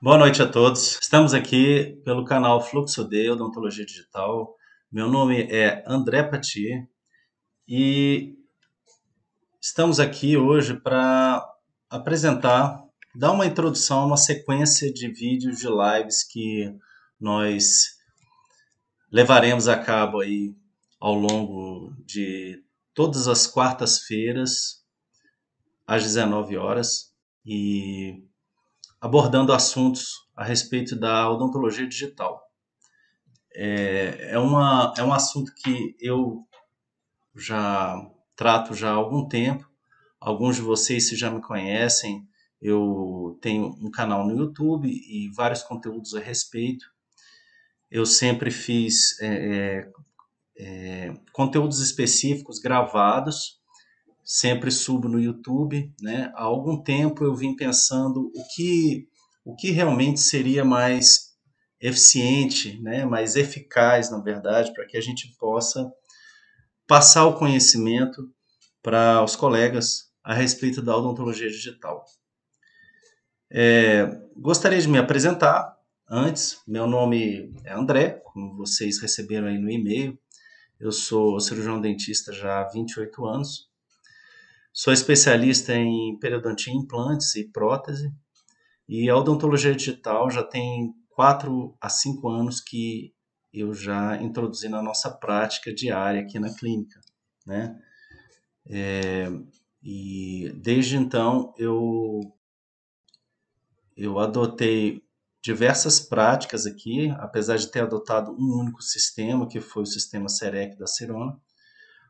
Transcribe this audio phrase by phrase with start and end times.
[0.00, 0.96] Boa noite a todos.
[1.02, 4.54] Estamos aqui pelo canal Fluxo D Odontologia Digital.
[4.92, 6.88] Meu nome é André Pati
[7.66, 8.36] e
[9.60, 11.44] estamos aqui hoje para
[11.90, 12.80] apresentar,
[13.12, 16.72] dar uma introdução a uma sequência de vídeos de lives que
[17.18, 17.96] nós
[19.10, 20.54] levaremos a cabo aí
[21.00, 22.62] ao longo de
[22.94, 24.84] todas as quartas-feiras
[25.84, 27.12] às 19 horas
[27.44, 28.27] e
[29.00, 32.42] abordando assuntos a respeito da odontologia digital.
[33.54, 36.46] É, é, uma, é um assunto que eu
[37.36, 37.96] já
[38.36, 39.68] trato já há algum tempo.
[40.20, 42.28] Alguns de vocês, se já me conhecem,
[42.60, 46.86] eu tenho um canal no YouTube e vários conteúdos a respeito.
[47.90, 49.92] Eu sempre fiz é, é,
[50.58, 53.57] é conteúdos específicos gravados
[54.28, 56.30] sempre subo no YouTube, né?
[56.34, 59.08] Há algum tempo eu vim pensando o que
[59.42, 61.30] o que realmente seria mais
[61.80, 63.06] eficiente, né?
[63.06, 65.90] Mais eficaz, na verdade, para que a gente possa
[66.86, 68.30] passar o conhecimento
[68.82, 72.04] para os colegas a respeito da odontologia digital.
[73.50, 74.04] É,
[74.36, 75.74] gostaria de me apresentar
[76.10, 76.60] antes.
[76.68, 80.18] Meu nome é André, como vocês receberam aí no e-mail.
[80.78, 83.67] Eu sou cirurgião dentista já há 28 anos.
[84.80, 88.14] Sou especialista em periodontia, implantes e prótese.
[88.88, 93.12] E a odontologia digital já tem 4 a 5 anos que
[93.52, 97.00] eu já introduzi na nossa prática diária aqui na clínica,
[97.44, 97.76] né?
[98.70, 99.26] É,
[99.82, 102.20] e desde então eu
[103.96, 105.02] eu adotei
[105.42, 110.78] diversas práticas aqui, apesar de ter adotado um único sistema, que foi o sistema SEREC
[110.78, 111.36] da Cirona,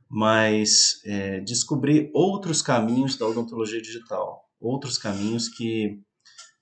[0.08, 6.00] mas é, descobri outros caminhos da odontologia digital, outros caminhos que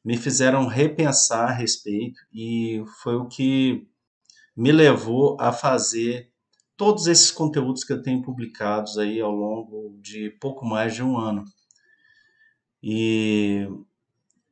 [0.05, 3.86] me fizeram repensar a respeito e foi o que
[4.56, 6.30] me levou a fazer
[6.77, 11.16] todos esses conteúdos que eu tenho publicados aí ao longo de pouco mais de um
[11.16, 11.44] ano.
[12.82, 13.66] E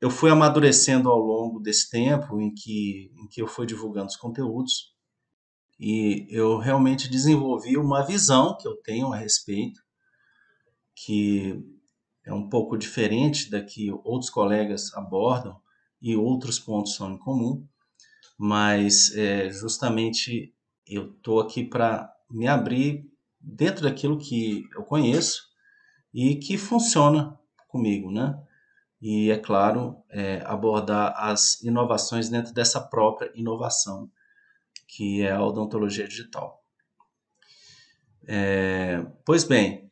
[0.00, 4.16] eu fui amadurecendo ao longo desse tempo em que, em que eu fui divulgando os
[4.16, 4.93] conteúdos
[5.78, 9.80] e eu realmente desenvolvi uma visão que eu tenho a respeito,
[10.94, 11.60] que
[12.24, 15.60] é um pouco diferente da que outros colegas abordam
[16.00, 17.66] e outros pontos são em comum,
[18.38, 20.54] mas é, justamente
[20.86, 23.10] eu estou aqui para me abrir
[23.40, 25.42] dentro daquilo que eu conheço
[26.12, 28.40] e que funciona comigo, né?
[29.00, 34.10] E, é claro, é, abordar as inovações dentro dessa própria inovação
[34.94, 36.62] que é a odontologia digital.
[38.26, 39.90] É, pois bem,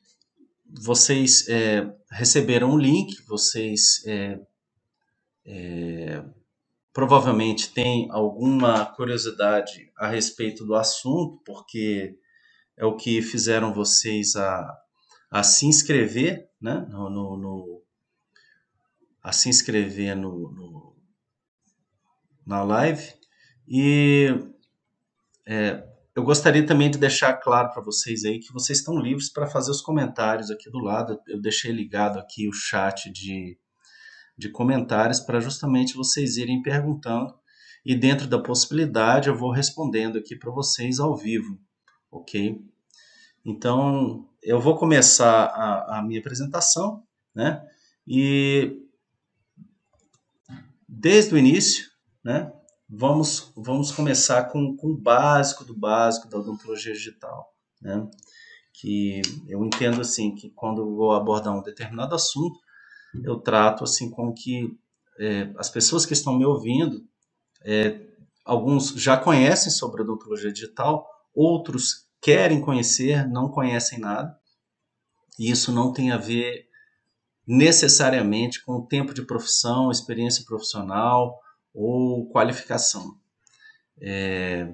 [0.65, 4.41] vocês é, receberam um link, vocês é,
[5.45, 6.25] é,
[6.93, 12.17] provavelmente têm alguma curiosidade a respeito do assunto, porque
[12.77, 14.73] é o que fizeram vocês a,
[15.31, 17.83] a se inscrever, né, no, no, no
[19.21, 20.97] a se inscrever no, no,
[22.47, 23.15] na live.
[23.69, 24.53] E
[25.47, 25.83] é,
[26.15, 29.71] eu gostaria também de deixar claro para vocês aí que vocês estão livres para fazer
[29.71, 31.19] os comentários aqui do lado.
[31.27, 33.59] Eu deixei ligado aqui o chat de,
[34.37, 37.35] de comentários para justamente vocês irem perguntando
[37.85, 41.59] e dentro da possibilidade eu vou respondendo aqui para vocês ao vivo,
[42.11, 42.63] ok?
[43.45, 47.03] Então eu vou começar a, a minha apresentação,
[47.35, 47.67] né?
[48.07, 48.79] E
[50.87, 51.87] desde o início,
[52.23, 52.53] né?
[52.95, 58.07] Vamos, vamos começar com, com o básico do básico da odontologia digital, né?
[58.75, 62.59] Que eu entendo assim que quando vou abordar um determinado assunto,
[63.25, 64.77] eu trato assim com que
[65.19, 67.03] é, as pessoas que estão me ouvindo,
[67.65, 68.01] é,
[68.45, 74.39] alguns já conhecem sobre odontologia digital, outros querem conhecer, não conhecem nada,
[75.39, 76.67] e isso não tem a ver
[77.47, 81.39] necessariamente com o tempo de profissão, experiência profissional,
[81.75, 83.17] ou qualificação.
[84.01, 84.73] É,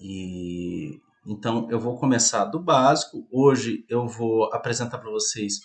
[0.00, 3.26] e então eu vou começar do básico.
[3.30, 5.60] Hoje eu vou apresentar para vocês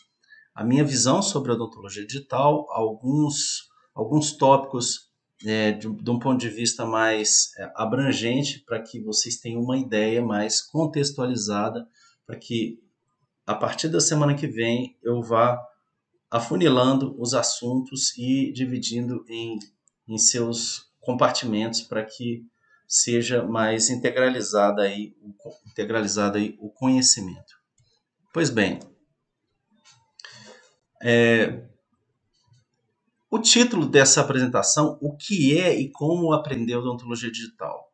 [0.53, 5.12] a minha visão sobre a odontologia digital, alguns alguns tópicos
[5.45, 9.77] é, de, de, um ponto de vista mais é, abrangente para que vocês tenham uma
[9.77, 11.88] ideia mais contextualizada
[12.25, 12.79] para que
[13.45, 15.62] a partir da semana que vem eu vá
[16.31, 19.59] afunilando os assuntos e dividindo em
[20.07, 22.45] em seus compartimentos para que
[22.88, 25.15] seja mais integralizado aí,
[25.67, 27.55] integralizado aí o conhecimento.
[28.33, 28.79] Pois bem,
[31.01, 31.63] é,
[33.29, 37.91] o título dessa apresentação, o que é e como aprender odontologia digital?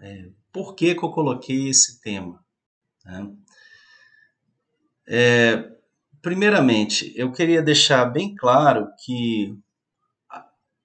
[0.00, 2.44] É, por que, que eu coloquei esse tema?
[3.04, 3.32] Né?
[5.08, 5.72] É,
[6.20, 9.58] primeiramente, eu queria deixar bem claro que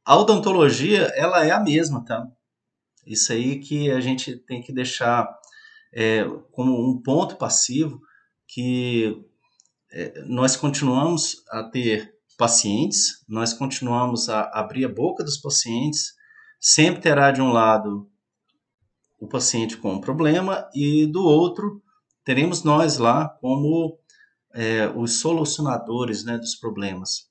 [0.08, 2.26] a odontologia ela é a mesma, tá?
[3.06, 5.28] Isso aí que a gente tem que deixar
[5.94, 6.24] é,
[6.54, 8.00] como um ponto passivo
[8.48, 9.22] que
[9.92, 16.14] é, nós continuamos a ter pacientes, nós continuamos a abrir a boca dos pacientes,
[16.58, 18.10] sempre terá de um lado
[19.20, 21.84] o paciente com um problema e do outro
[22.24, 24.00] teremos nós lá como
[24.54, 27.28] é, os solucionadores né, dos problemas.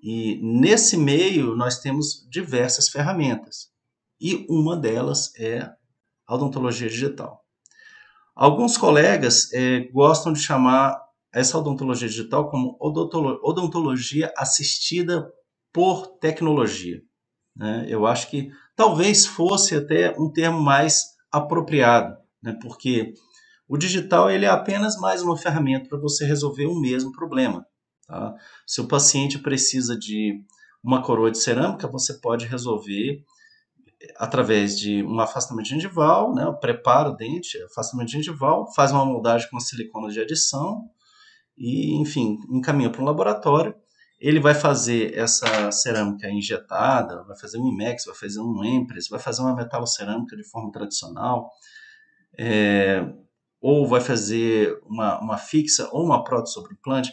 [0.00, 3.70] E nesse meio nós temos diversas ferramentas
[4.20, 5.70] e uma delas é
[6.26, 7.44] a odontologia digital.
[8.34, 10.96] Alguns colegas é, gostam de chamar
[11.32, 15.28] essa odontologia digital como odontologia assistida
[15.72, 17.02] por tecnologia.
[17.54, 17.86] Né?
[17.88, 22.56] Eu acho que talvez fosse até um termo mais apropriado, né?
[22.62, 23.12] porque
[23.68, 27.66] o digital ele é apenas mais uma ferramenta para você resolver o mesmo problema.
[28.08, 28.34] Tá?
[28.66, 30.42] Se o paciente precisa de
[30.82, 33.22] uma coroa de cerâmica, você pode resolver
[34.16, 39.58] através de um afastamento gengival, né, prepara o dente, afastamento gengival, faz uma moldagem com
[39.58, 40.88] silicona de adição
[41.56, 43.74] e, enfim, encaminha para um laboratório.
[44.20, 49.20] Ele vai fazer essa cerâmica injetada, vai fazer um IMEX, vai fazer um Empress, vai
[49.20, 51.50] fazer uma metalocerâmica de forma tradicional,
[52.36, 53.04] é,
[53.60, 57.12] ou vai fazer uma, uma fixa ou uma prótese sobre implante.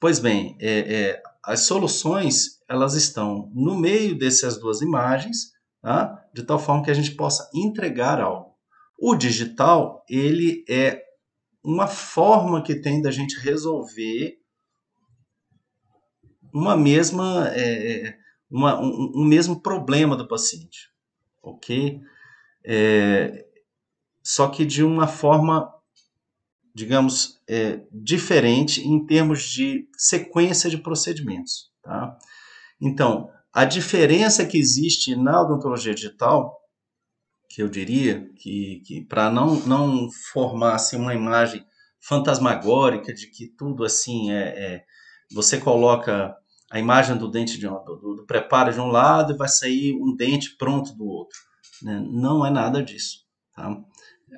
[0.00, 6.24] Pois bem, é, é, as soluções elas estão no meio dessas duas imagens, tá?
[6.32, 8.54] de tal forma que a gente possa entregar algo.
[8.98, 11.02] O digital ele é
[11.64, 14.38] uma forma que tem da gente resolver
[16.52, 18.18] uma mesma é, é,
[18.50, 20.90] uma, um, um, mesmo problema do paciente,
[21.42, 22.00] ok?
[22.64, 23.46] É,
[24.22, 25.72] só que de uma forma,
[26.78, 32.16] digamos, é, diferente em termos de sequência de procedimentos, tá?
[32.80, 36.56] Então, a diferença que existe na odontologia digital
[37.50, 41.66] que eu diria que, que para não, não formar assim, uma imagem
[42.00, 44.84] fantasmagórica de que tudo assim é, é
[45.32, 46.36] você coloca
[46.70, 49.94] a imagem do dente de um, do, do, preparo de um lado e vai sair
[49.94, 51.36] um dente pronto do outro.
[51.82, 52.06] Né?
[52.08, 53.24] Não é nada disso.
[53.52, 53.76] Tá?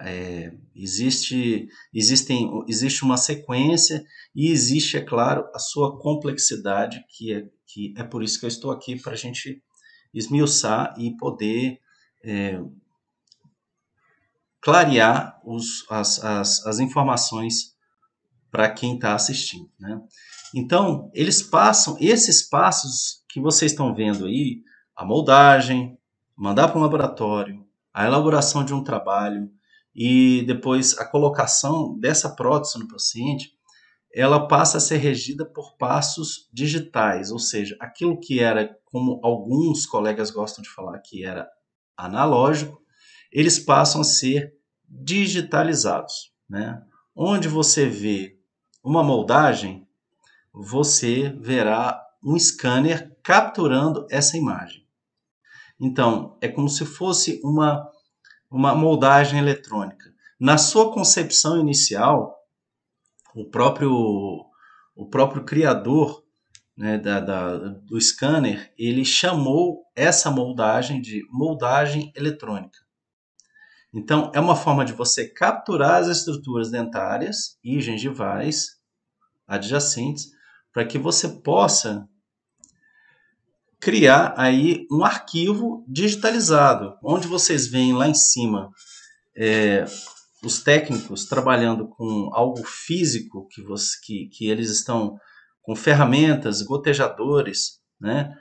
[0.01, 4.05] É, existe, existem, existe uma sequência
[4.35, 8.49] e existe, é claro, a sua complexidade, que é, que é por isso que eu
[8.49, 9.63] estou aqui para a gente
[10.13, 11.81] esmiuçar e poder
[12.25, 12.61] é,
[14.61, 17.75] clarear os, as, as, as informações
[18.51, 19.71] para quem está assistindo.
[19.79, 20.01] Né?
[20.55, 24.63] Então, eles passam esses passos que vocês estão vendo aí,
[24.97, 25.97] a moldagem,
[26.37, 29.51] mandar para um laboratório, a elaboração de um trabalho
[29.95, 33.53] e depois a colocação dessa prótese no paciente,
[34.13, 39.87] ela passa a ser regida por passos digitais, ou seja, aquilo que era, como alguns
[39.87, 41.49] colegas gostam de falar, que era
[41.97, 42.81] analógico,
[43.33, 44.53] eles passam a ser
[44.89, 46.33] digitalizados.
[46.49, 46.83] Né?
[47.15, 48.37] Onde você vê
[48.83, 49.87] uma moldagem,
[50.53, 54.85] você verá um scanner capturando essa imagem.
[55.81, 57.89] Então, é como se fosse uma,
[58.51, 60.13] uma moldagem eletrônica.
[60.39, 62.37] Na sua concepção inicial,
[63.35, 63.93] o próprio,
[64.95, 66.25] o próprio criador
[66.77, 72.79] né, da, da, do scanner, ele chamou essa moldagem de moldagem eletrônica.
[73.93, 78.79] Então, é uma forma de você capturar as estruturas dentárias e gengivais
[79.47, 80.31] adjacentes
[80.73, 82.09] para que você possa
[83.81, 88.71] criar aí um arquivo digitalizado, onde vocês veem lá em cima
[89.37, 89.87] é,
[90.45, 95.19] os técnicos trabalhando com algo físico que, você, que, que eles estão
[95.63, 98.37] com ferramentas, gotejadores, né?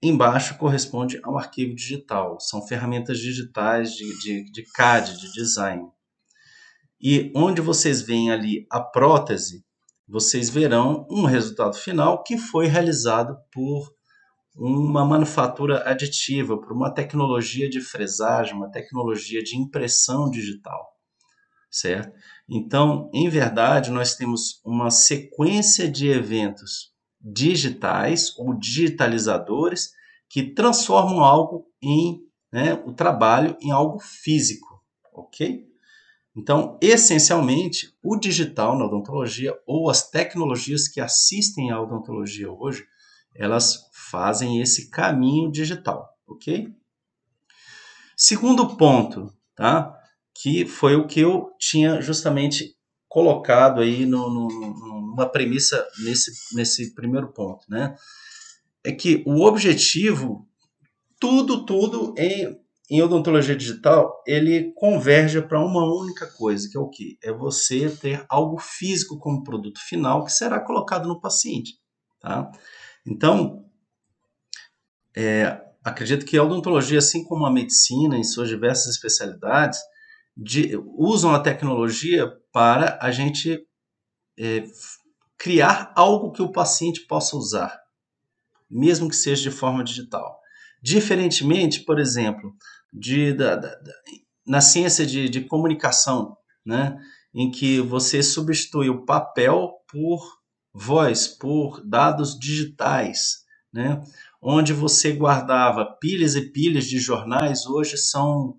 [0.00, 5.82] Embaixo corresponde a um arquivo digital, são ferramentas digitais de, de, de CAD, de design.
[7.00, 9.64] E onde vocês veem ali a prótese,
[10.06, 13.92] vocês verão um resultado final que foi realizado por
[14.58, 20.84] uma manufatura aditiva, por uma tecnologia de fresagem, uma tecnologia de impressão digital,
[21.70, 22.12] certo?
[22.48, 29.92] Então, em verdade, nós temos uma sequência de eventos digitais ou digitalizadores
[30.28, 32.20] que transformam algo em
[32.52, 35.66] né, o trabalho em algo físico, ok?
[36.36, 42.86] Então, essencialmente, o digital na odontologia ou as tecnologias que assistem à odontologia hoje,
[43.34, 46.68] elas fazem esse caminho digital, ok?
[48.16, 49.94] Segundo ponto, tá?
[50.34, 52.76] Que foi o que eu tinha justamente
[53.08, 57.94] colocado aí no, no, numa premissa nesse, nesse primeiro ponto, né?
[58.84, 60.48] É que o objetivo,
[61.20, 62.58] tudo, tudo em,
[62.90, 67.18] em odontologia digital, ele converge para uma única coisa, que é o que?
[67.22, 71.74] É você ter algo físico como produto final que será colocado no paciente,
[72.20, 72.50] tá?
[73.06, 73.67] Então,
[75.20, 79.80] é, acredito que a odontologia, assim como a medicina em suas diversas especialidades,
[80.36, 83.66] de, usam a tecnologia para a gente
[84.38, 84.64] é,
[85.36, 87.76] criar algo que o paciente possa usar,
[88.70, 90.38] mesmo que seja de forma digital.
[90.80, 92.54] Diferentemente, por exemplo,
[92.92, 93.92] de, da, da, da,
[94.46, 96.96] na ciência de, de comunicação, né,
[97.34, 100.38] em que você substitui o papel por
[100.72, 104.00] voz, por dados digitais, né,
[104.40, 108.56] onde você guardava pilhas e pilhas de jornais, hoje são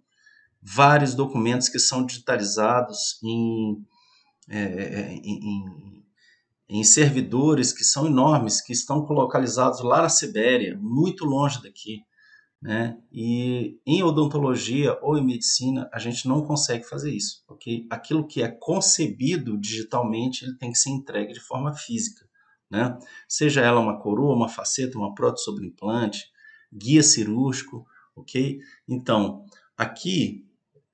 [0.61, 3.85] vários documentos que são digitalizados em,
[4.49, 6.03] é, é em,
[6.69, 12.01] em, servidores que são enormes, que estão localizados lá na Sibéria, muito longe daqui.
[12.61, 12.97] Né?
[13.09, 17.87] E em odontologia ou em medicina, a gente não consegue fazer isso, ok?
[17.89, 22.28] Aquilo que é concebido digitalmente, ele tem que ser entregue de forma física
[22.69, 22.97] né?
[23.27, 26.25] Seja ela uma coroa, uma faceta, uma prótese sobre implante,
[26.71, 27.85] guia cirúrgico,
[28.15, 28.59] ok?
[28.87, 29.45] Então,
[29.77, 30.45] aqui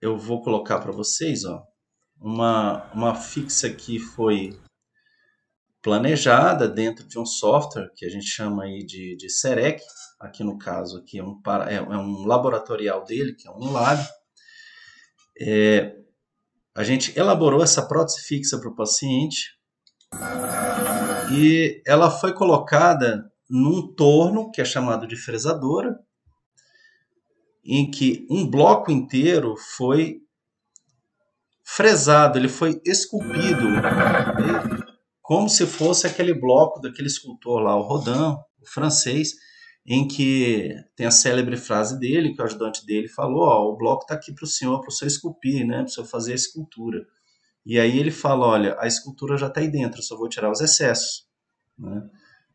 [0.02, 1.66] eu vou colocar para vocês, ó,
[2.20, 4.58] uma, uma fixa que foi
[5.82, 9.84] planejada dentro de um software que a gente chama aí de, de SEREC,
[10.20, 14.04] aqui no caso aqui é um, é, é um laboratorial dele, que é um lab.
[15.40, 15.96] É,
[16.76, 19.56] a gente elaborou essa prótese fixa para o paciente,
[21.32, 26.00] e ela foi colocada num torno que é chamado de fresadora,
[27.64, 30.22] em que um bloco inteiro foi
[31.64, 33.68] fresado, ele foi esculpido,
[35.22, 39.34] como se fosse aquele bloco daquele escultor lá, o Rodin, o francês,
[39.86, 44.04] em que tem a célebre frase dele, que o ajudante dele falou, ó, o bloco
[44.04, 46.36] está aqui para o senhor, para o senhor esculpir, né, para o senhor fazer a
[46.36, 47.06] escultura.
[47.66, 50.52] E aí ele fala, olha, a escultura já está aí dentro, eu só vou tirar
[50.52, 51.28] os excessos.
[51.78, 52.08] Né?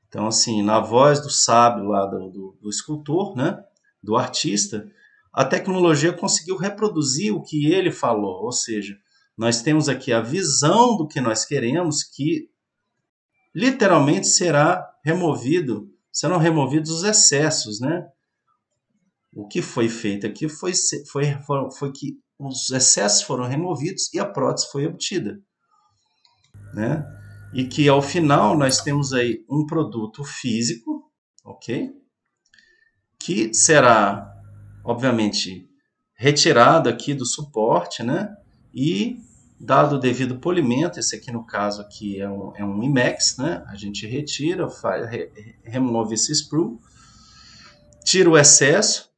[0.08, 3.62] Então, assim, na voz do sábio lá do, do, do escultor, né,
[4.02, 4.88] do artista,
[5.32, 8.96] a tecnologia conseguiu reproduzir o que ele falou, ou seja,
[9.36, 12.50] nós temos aqui a visão do que nós queremos, que
[13.54, 18.06] literalmente será removido, serão removidos os excessos, né?
[19.32, 20.72] O que foi feito aqui foi,
[21.10, 25.38] foi, foi, foi que os excessos foram removidos e a prótese foi obtida,
[26.75, 27.04] né?
[27.52, 31.11] e que ao final nós temos aí um produto físico,
[31.44, 31.90] ok?
[33.18, 34.32] Que será,
[34.85, 35.68] obviamente,
[36.14, 38.35] retirado aqui do suporte, né?
[38.73, 39.18] E
[39.59, 43.64] dado o devido polimento, esse aqui no caso aqui é um, é um IMEX, né?
[43.66, 45.30] A gente retira, faz, re,
[45.64, 46.78] remove esse sprue,
[48.04, 49.09] tira o excesso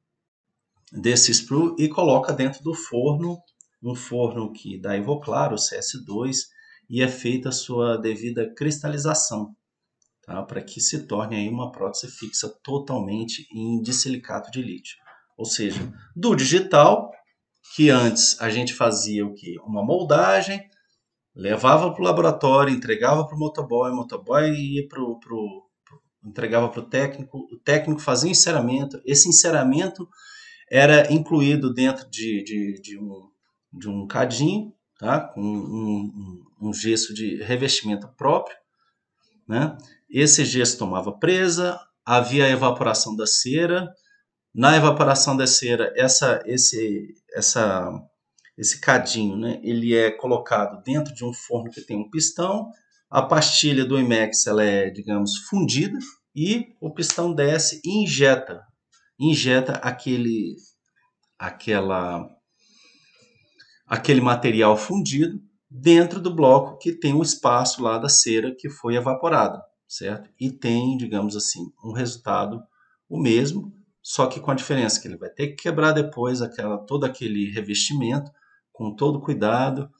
[0.92, 3.38] desse sprue e coloca dentro do forno,
[3.82, 6.36] um forno que da Ivoclar, o CS2,
[6.88, 9.54] e é feita a sua devida cristalização,
[10.24, 10.42] tá?
[10.42, 14.96] para que se torne aí uma prótese fixa totalmente em disilicato de lítio.
[15.36, 15.80] Ou seja,
[16.14, 17.10] do digital,
[17.74, 19.58] que antes a gente fazia o que?
[19.60, 20.62] Uma moldagem,
[21.34, 25.62] levava para o laboratório, entregava para o motoboy, o motoboy ia para o
[26.24, 30.08] entregava para o técnico, o técnico fazia enceramento, esse enceramento
[30.72, 33.28] era incluído dentro de, de, de, um,
[33.70, 35.20] de um cadinho, tá?
[35.20, 38.56] com um, um, gesso de revestimento próprio.
[39.46, 39.76] Né?
[40.08, 43.92] Esse gesso tomava presa, havia a evaporação da cera.
[44.54, 47.92] Na evaporação da cera, essa, esse, essa,
[48.56, 52.70] esse cadinho, né, ele é colocado dentro de um forno que tem um pistão.
[53.10, 55.98] A pastilha do IMEX ela é, digamos, fundida
[56.34, 58.62] e o pistão desce e injeta,
[59.18, 60.56] injeta aquele,
[61.38, 62.28] aquela
[63.86, 65.38] aquele material fundido
[65.70, 70.30] dentro do bloco que tem um espaço lá da cera que foi evaporada, certo?
[70.40, 72.62] E tem, digamos assim, um resultado
[73.08, 73.70] o mesmo,
[74.02, 77.50] só que com a diferença que ele vai ter que quebrar depois aquela todo aquele
[77.50, 78.30] revestimento
[78.72, 79.90] com todo cuidado,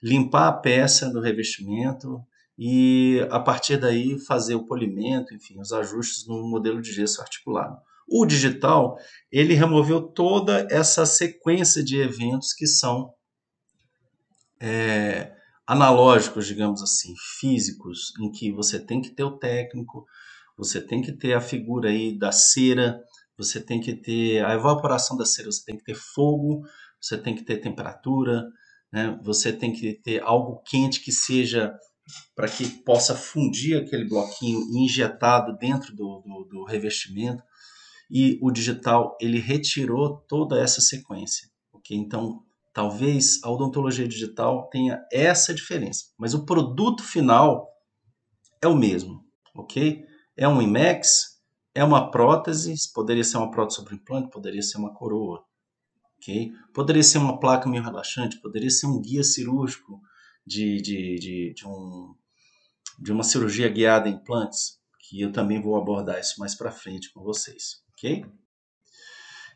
[0.00, 2.20] limpar a peça do revestimento
[2.56, 7.76] e a partir daí fazer o polimento, enfim, os ajustes no modelo de gesso articulado.
[8.10, 8.96] O digital,
[9.30, 13.12] ele removeu toda essa sequência de eventos que são
[14.60, 15.32] é,
[15.66, 20.04] analógicos, digamos assim, físicos, em que você tem que ter o técnico,
[20.58, 23.00] você tem que ter a figura aí da cera,
[23.38, 26.62] você tem que ter a evaporação da cera, você tem que ter fogo,
[27.00, 28.44] você tem que ter temperatura,
[28.92, 29.18] né?
[29.22, 31.72] você tem que ter algo quente que seja
[32.34, 37.42] para que possa fundir aquele bloquinho injetado dentro do, do, do revestimento.
[38.10, 41.48] E o digital ele retirou toda essa sequência.
[41.72, 41.96] ok?
[41.96, 47.68] Então, talvez a odontologia digital tenha essa diferença, mas o produto final
[48.62, 49.24] é o mesmo,
[49.54, 50.04] ok?
[50.36, 51.40] É um IMEX,
[51.74, 55.44] é uma prótese, poderia ser uma prótese sobre implante, poderia ser uma coroa,
[56.18, 56.52] ok?
[56.74, 60.00] Poderia ser uma placa meio relaxante, poderia ser um guia cirúrgico
[60.46, 62.14] de, de, de, de, um,
[62.98, 67.12] de uma cirurgia guiada em implantes, que eu também vou abordar isso mais para frente
[67.12, 68.24] com vocês, ok?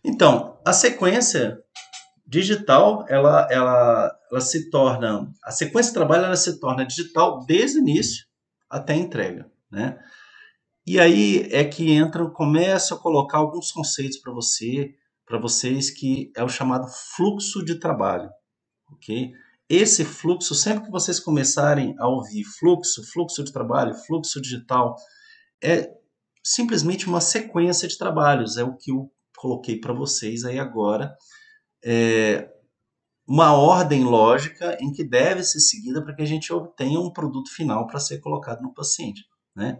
[0.04, 1.58] Então, a sequência
[2.26, 7.78] digital, ela, ela, ela se torna, a sequência de trabalho ela se torna digital desde
[7.78, 8.26] o início
[8.68, 9.98] até a entrega, né?
[10.86, 16.30] E aí é que entram, começo a colocar alguns conceitos para você, para vocês que
[16.36, 16.86] é o chamado
[17.16, 18.28] fluxo de trabalho,
[18.92, 19.32] ok?
[19.66, 24.94] Esse fluxo, sempre que vocês começarem a ouvir fluxo, fluxo de trabalho, fluxo digital,
[25.62, 25.90] é
[26.44, 31.16] simplesmente uma sequência de trabalhos, é o que eu coloquei para vocês aí agora
[31.84, 32.48] é,
[33.28, 37.50] uma ordem lógica em que deve ser seguida para que a gente obtenha um produto
[37.50, 39.24] final para ser colocado no paciente,
[39.54, 39.78] né?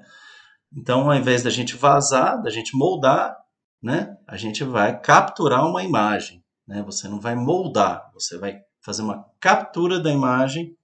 [0.77, 3.37] Então, ao invés da gente vazar, da gente moldar,
[3.83, 6.83] né, a gente vai capturar uma imagem, né?
[6.83, 10.77] Você não vai moldar, você vai fazer uma captura da imagem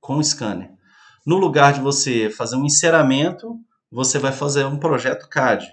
[0.00, 0.70] com o scanner.
[1.26, 3.58] No lugar de você fazer um enceramento,
[3.92, 5.66] você vai fazer um projeto CAD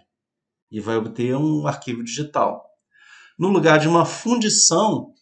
[0.70, 2.70] e vai obter um arquivo digital
[3.40, 5.14] no lugar de uma fundição,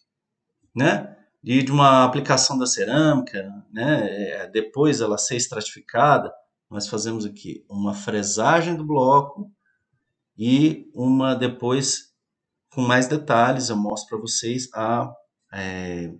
[0.74, 6.32] né, e de uma aplicação da cerâmica, né, é, depois ela ser estratificada,
[6.68, 9.50] nós fazemos aqui uma fresagem do bloco
[10.36, 12.12] e uma depois
[12.74, 15.10] com mais detalhes eu mostro para vocês a,
[15.52, 16.12] é,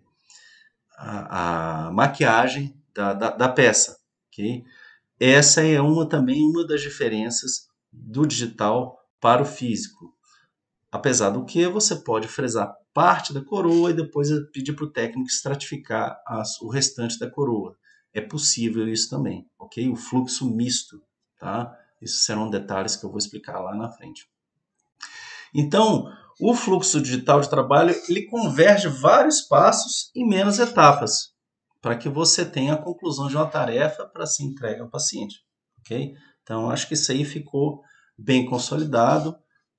[0.97, 3.99] a, a, maquiagem da, da, da peça,
[4.29, 4.65] ok?
[5.21, 10.15] Essa é uma também uma das diferenças do digital para o físico.
[10.91, 15.29] Apesar do que, você pode fresar parte da coroa e depois pedir para o técnico
[15.29, 17.77] estratificar as, o restante da coroa.
[18.13, 19.89] É possível isso também, ok?
[19.89, 21.03] O fluxo misto,
[21.39, 21.77] tá?
[22.01, 24.29] Isso serão detalhes que eu vou explicar lá na frente.
[25.55, 31.35] Então, o fluxo digital de trabalho ele converge vários passos em menos etapas,
[31.81, 35.45] para que você tenha a conclusão de uma tarefa para se entregue ao paciente,
[35.81, 36.15] ok?
[36.43, 37.83] Então, acho que isso aí ficou
[38.17, 39.37] bem consolidado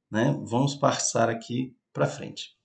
[0.10, 0.36] né?
[0.44, 2.56] Vamos passar aqui para frente.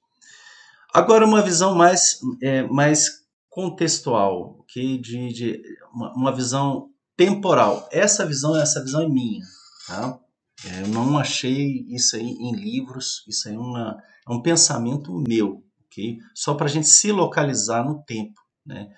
[0.92, 4.98] Agora, uma visão mais, é, mais contextual, okay?
[4.98, 7.88] de, de uma, uma, visão temporal.
[7.92, 9.44] Essa visão, essa visão é minha.
[9.86, 10.18] Tá?
[10.64, 15.12] É, eu não achei isso aí em livros, isso aí é, uma, é um pensamento
[15.28, 16.18] meu, okay?
[16.34, 18.40] só para a gente se localizar no tempo.
[18.64, 18.88] Né?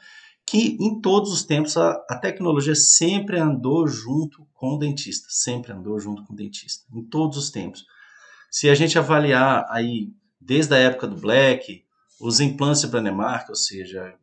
[0.46, 5.72] Que em todos os tempos a, a tecnologia sempre andou junto com o dentista, sempre
[5.72, 7.84] andou junto com o dentista, em todos os tempos.
[8.50, 11.84] Se a gente avaliar aí, desde a época do Black,
[12.20, 14.14] os implantes de Branemark, ou seja,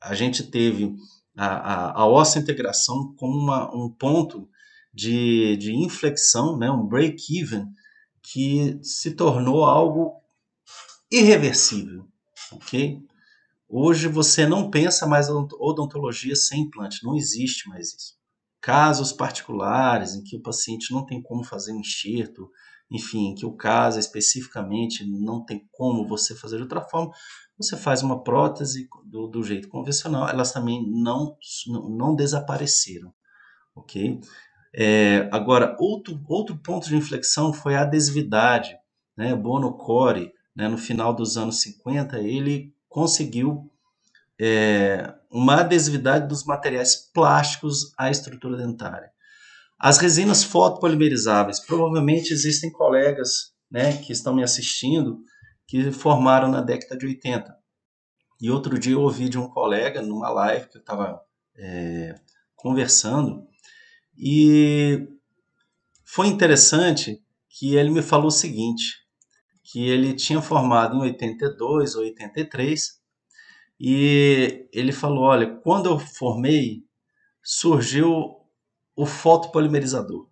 [0.00, 0.94] a, gente teve
[1.36, 4.48] a, a, a óssea integração como uma, um ponto
[4.92, 7.66] de, de inflexão, né, um break-even,
[8.22, 10.20] que se tornou algo
[11.10, 12.06] irreversível,
[12.52, 13.02] ok?
[13.76, 18.14] Hoje você não pensa mais odontologia sem implante, não existe mais isso.
[18.60, 22.48] Casos particulares em que o paciente não tem como fazer um enxerto,
[22.88, 27.10] enfim, que o caso especificamente não tem como você fazer de outra forma,
[27.58, 31.36] você faz uma prótese do, do jeito convencional, elas também não,
[31.90, 33.12] não desapareceram,
[33.74, 34.20] ok?
[34.72, 38.72] É, agora, outro, outro ponto de inflexão foi a adesividade,
[39.16, 39.34] né?
[39.34, 43.68] Bono Core, né, no final dos anos 50, ele conseguiu
[44.40, 49.10] é, uma adesividade dos materiais plásticos à estrutura dentária.
[49.76, 55.18] As resinas fotopolimerizáveis, provavelmente existem colegas né, que estão me assistindo
[55.66, 57.52] que formaram na década de 80.
[58.40, 61.20] E outro dia eu ouvi de um colega numa live que eu estava
[61.56, 62.14] é,
[62.54, 63.44] conversando
[64.16, 65.08] e
[66.04, 69.03] foi interessante que ele me falou o seguinte,
[69.64, 73.00] que ele tinha formado em 82 ou 83
[73.80, 76.84] e ele falou, olha, quando eu formei
[77.42, 78.36] surgiu
[78.96, 80.28] o fotopolimerizador.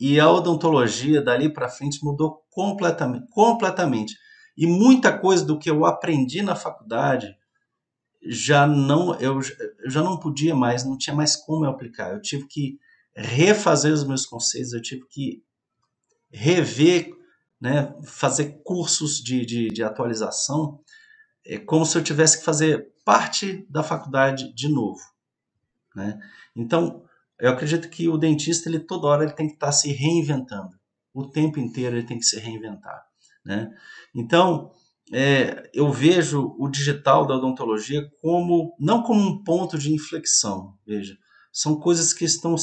[0.00, 4.16] E a odontologia dali para frente mudou completamente, completamente.
[4.56, 7.36] E muita coisa do que eu aprendi na faculdade
[8.22, 9.40] já não eu,
[9.86, 12.12] já não podia mais, não tinha mais como eu aplicar.
[12.12, 12.78] Eu tive que
[13.14, 15.42] refazer os meus conceitos, eu tive que
[16.30, 17.12] rever,
[17.60, 20.80] né, fazer cursos de, de, de atualização,
[21.44, 25.00] é como se eu tivesse que fazer parte da faculdade de novo.
[25.94, 26.18] Né?
[26.54, 27.04] Então,
[27.40, 30.78] eu acredito que o dentista, ele toda hora ele tem que estar se reinventando.
[31.14, 33.02] O tempo inteiro ele tem que se reinventar.
[33.44, 33.70] Né?
[34.14, 34.72] Então,
[35.12, 41.16] é, eu vejo o digital da odontologia como não como um ponto de inflexão, veja,
[41.50, 42.54] são coisas que estão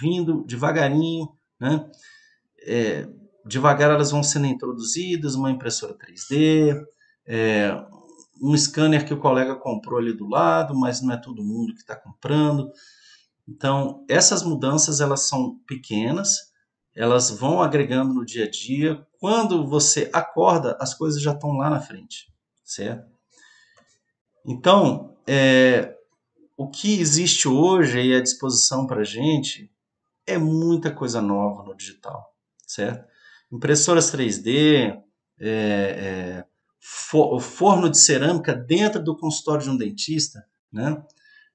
[0.00, 1.28] vindo devagarinho,
[1.60, 1.88] né?
[2.62, 3.06] É,
[3.46, 6.80] devagar elas vão sendo introduzidas, uma impressora 3D,
[7.26, 7.72] é,
[8.42, 11.80] um scanner que o colega comprou ali do lado, mas não é todo mundo que
[11.80, 12.70] está comprando.
[13.48, 16.50] Então, essas mudanças elas são pequenas,
[16.94, 19.06] elas vão agregando no dia a dia.
[19.18, 22.32] Quando você acorda, as coisas já estão lá na frente,
[22.64, 23.08] certo?
[24.46, 25.96] Então, é,
[26.56, 29.70] o que existe hoje aí à disposição para a gente
[30.26, 32.34] é muita coisa nova no digital,
[32.66, 33.09] certo?
[33.52, 34.96] Impressoras 3D,
[35.38, 36.44] é, é,
[36.80, 41.02] for, forno de cerâmica dentro do consultório de um dentista, né?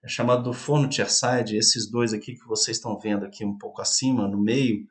[0.04, 1.58] É chamado do forno chairside.
[1.58, 4.86] Esses dois aqui que vocês estão vendo aqui um pouco acima, no meio,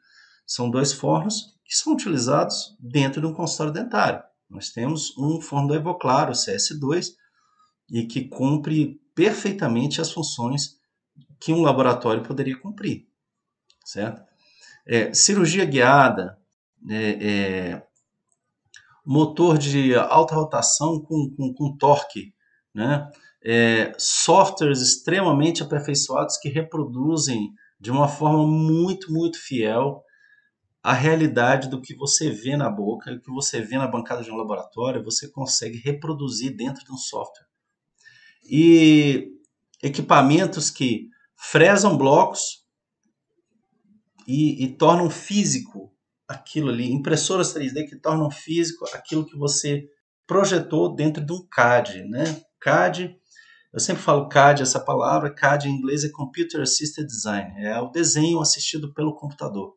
[0.46, 4.22] são dois fornos que são utilizados dentro de um consultório dentário.
[4.50, 7.12] Nós temos um forno do Evoclaro, CS2,
[7.88, 10.78] e que cumpre perfeitamente as funções
[11.38, 13.06] que um laboratório poderia cumprir,
[13.84, 14.22] certo?
[14.86, 16.38] É, cirurgia guiada,
[16.88, 17.86] é, é,
[19.04, 22.34] motor de alta rotação com, com, com torque,
[22.74, 23.10] né?
[23.46, 30.02] É, softwares extremamente aperfeiçoados que reproduzem de uma forma muito, muito fiel
[30.82, 34.30] a realidade do que você vê na boca, o que você vê na bancada de
[34.30, 37.46] um laboratório, você consegue reproduzir dentro de um software
[38.44, 39.32] e
[39.82, 42.64] equipamentos que fresam blocos
[44.26, 45.83] e, e tornam físico
[46.34, 49.88] aquilo ali, impressoras 3D que tornam físico aquilo que você
[50.26, 52.24] projetou dentro de um CAD, né?
[52.60, 53.16] CAD,
[53.72, 57.90] eu sempre falo CAD, essa palavra, CAD em inglês é Computer Assisted Design, é o
[57.90, 59.74] desenho assistido pelo computador.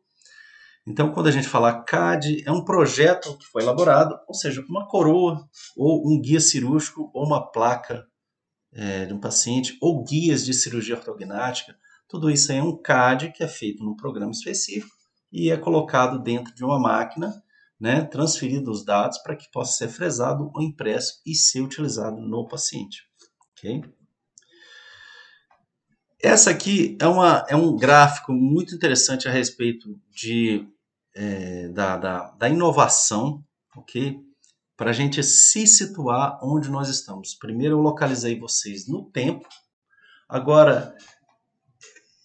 [0.86, 4.88] Então, quando a gente fala CAD, é um projeto que foi elaborado, ou seja, uma
[4.88, 8.06] coroa, ou um guia cirúrgico, ou uma placa
[8.72, 11.76] é, de um paciente, ou guias de cirurgia ortognática.
[12.08, 14.97] Tudo isso é um CAD que é feito num programa específico
[15.32, 17.42] e é colocado dentro de uma máquina,
[17.78, 22.46] né, transferido os dados para que possa ser fresado ou impresso e ser utilizado no
[22.48, 23.02] paciente.
[23.52, 23.82] Okay?
[26.20, 30.66] Essa aqui é, uma, é um gráfico muito interessante a respeito de,
[31.14, 33.44] é, da, da, da inovação,
[33.76, 34.20] ok?
[34.78, 37.34] para a gente se situar onde nós estamos.
[37.34, 39.46] Primeiro eu localizei vocês no tempo,
[40.28, 40.96] agora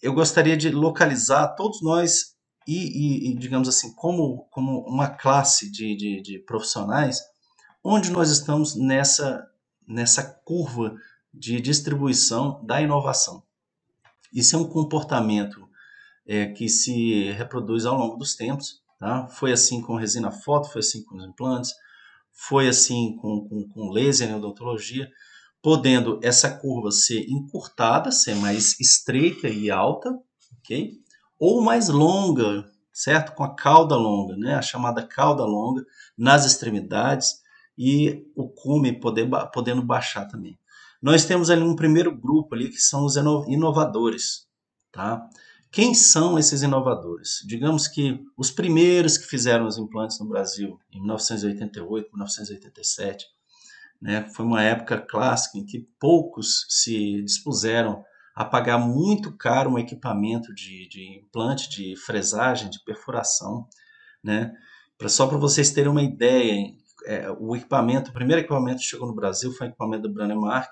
[0.03, 2.32] eu gostaria de localizar todos nós
[2.67, 7.21] e, e, digamos assim, como, como uma classe de, de, de, profissionais,
[7.83, 9.45] onde nós estamos nessa,
[9.87, 10.95] nessa curva
[11.33, 13.43] de distribuição da inovação.
[14.31, 15.67] Isso é um comportamento
[16.25, 18.81] é, que se reproduz ao longo dos tempos.
[18.99, 19.27] Tá?
[19.27, 21.73] Foi assim com resina foto, foi assim com os implantes,
[22.31, 25.09] foi assim com, com, com laser em odontologia,
[25.61, 30.09] podendo essa curva ser encurtada, ser mais estreita e alta,
[30.59, 31.02] ok?
[31.45, 33.33] Ou mais longa, certo?
[33.35, 34.55] Com a cauda longa, né?
[34.55, 35.85] A chamada cauda longa
[36.17, 37.41] nas extremidades
[37.77, 40.57] e o cume poder, podendo baixar também.
[41.01, 44.47] Nós temos ali um primeiro grupo ali que são os inovadores,
[44.89, 45.27] tá?
[45.69, 47.43] Quem são esses inovadores?
[47.45, 53.25] Digamos que os primeiros que fizeram os implantes no Brasil, em 1988, 1987,
[54.01, 58.01] né, foi uma época clássica em que poucos se dispuseram
[58.35, 63.67] a pagar muito caro um equipamento de, de implante, de fresagem, de perfuração.
[64.23, 64.51] Né?
[64.97, 66.73] Pra, só para vocês terem uma ideia,
[67.05, 70.71] é, o equipamento, o primeiro equipamento que chegou no Brasil foi o equipamento do Brannemark,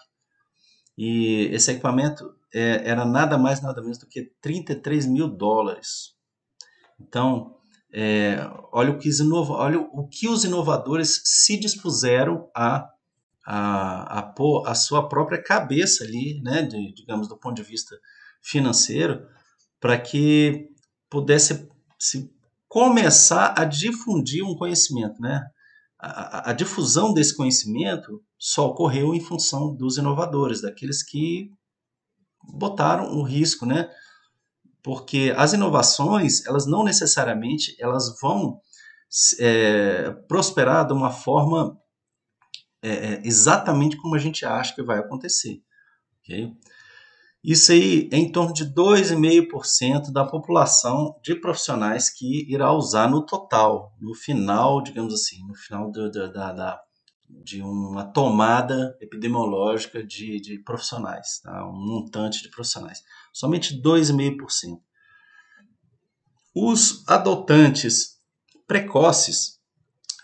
[0.97, 6.15] e esse equipamento é, era nada mais, nada menos do que 33 mil dólares.
[6.99, 7.57] Então,
[7.93, 8.37] é,
[8.71, 12.89] olha, o que inova, olha o que os inovadores se dispuseram a,
[13.45, 17.95] a, a pôr a sua própria cabeça ali, né, de, digamos, do ponto de vista
[18.41, 19.25] financeiro,
[19.79, 20.69] para que
[21.09, 22.31] pudesse se
[22.67, 25.45] começar a difundir um conhecimento, né?
[25.99, 31.51] A, a, difusão desse conhecimento só ocorreu em função dos inovadores, daqueles que
[32.43, 33.89] botaram o risco, né?
[34.81, 38.59] Porque as inovações, elas não necessariamente elas vão
[39.39, 41.77] é, prosperar de uma forma
[42.81, 45.61] é, é, exatamente como a gente acha que vai acontecer.
[46.23, 46.51] Okay?
[47.43, 53.25] Isso aí é em torno de 2,5% da população de profissionais que irá usar no
[53.25, 56.79] total, no final, digamos assim, no final do, do, da, da,
[57.27, 61.67] de uma tomada epidemiológica de, de profissionais, tá?
[61.67, 63.01] um montante de profissionais.
[63.33, 64.79] Somente 2,5%.
[66.53, 68.19] Os adotantes
[68.67, 69.59] precoces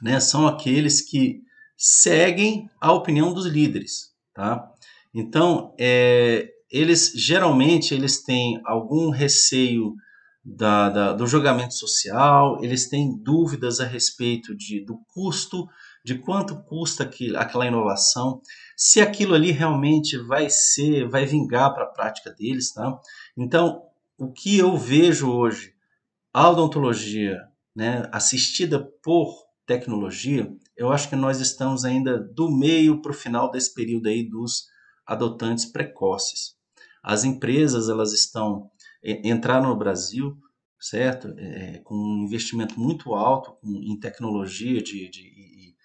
[0.01, 1.46] né, são aqueles que
[1.77, 4.11] seguem a opinião dos líderes.
[4.33, 4.69] Tá?
[5.13, 9.93] Então, é, eles geralmente eles têm algum receio
[10.43, 15.67] da, da, do julgamento social, eles têm dúvidas a respeito de, do custo,
[16.03, 18.41] de quanto custa aquilo, aquela inovação,
[18.75, 22.71] se aquilo ali realmente vai ser, vai vingar para a prática deles.
[22.71, 22.97] Tá?
[23.35, 23.83] Então,
[24.17, 25.73] o que eu vejo hoje,
[26.33, 27.37] a odontologia
[27.75, 29.35] né, assistida por
[29.65, 34.23] tecnologia, eu acho que nós estamos ainda do meio para o final desse período aí
[34.23, 34.67] dos
[35.05, 36.55] adotantes precoces.
[37.03, 38.69] As empresas elas estão
[39.03, 40.37] entraram no Brasil,
[40.79, 45.75] certo, é, com um investimento muito alto em tecnologia de, de,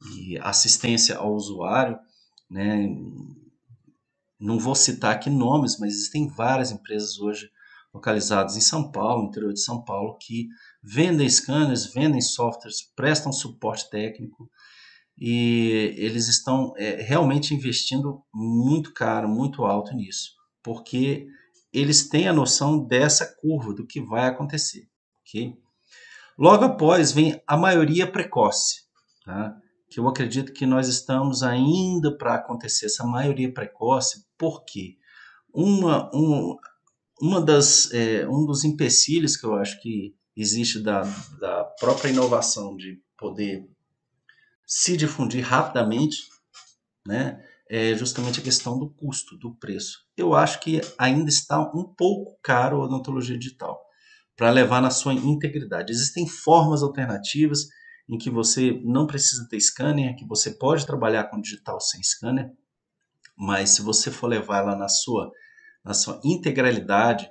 [0.00, 1.98] de, assistência ao usuário,
[2.50, 2.88] né?
[4.38, 7.48] Não vou citar aqui nomes, mas existem várias empresas hoje
[7.92, 10.48] localizadas em São Paulo, interior de São Paulo, que
[10.84, 14.50] vendem scanners, vendem softwares, prestam suporte técnico
[15.18, 21.26] e eles estão é, realmente investindo muito caro, muito alto nisso, porque
[21.72, 24.86] eles têm a noção dessa curva, do que vai acontecer.
[25.22, 25.56] ok?
[26.38, 28.82] Logo após vem a maioria precoce,
[29.24, 29.56] tá?
[29.88, 34.96] que eu acredito que nós estamos ainda para acontecer essa maioria precoce, porque
[35.52, 36.56] uma, um,
[37.22, 41.02] uma das, é, um dos empecilhos que eu acho que existe da,
[41.38, 43.68] da própria inovação de poder
[44.66, 46.18] se difundir rapidamente,
[47.06, 50.06] né, é justamente a questão do custo, do preço.
[50.16, 53.80] Eu acho que ainda está um pouco caro a odontologia digital
[54.36, 55.92] para levar na sua integridade.
[55.92, 57.68] Existem formas alternativas
[58.08, 62.50] em que você não precisa ter scanner, que você pode trabalhar com digital sem scanner,
[63.36, 65.30] mas se você for levar ela na sua,
[65.84, 67.30] na sua integralidade,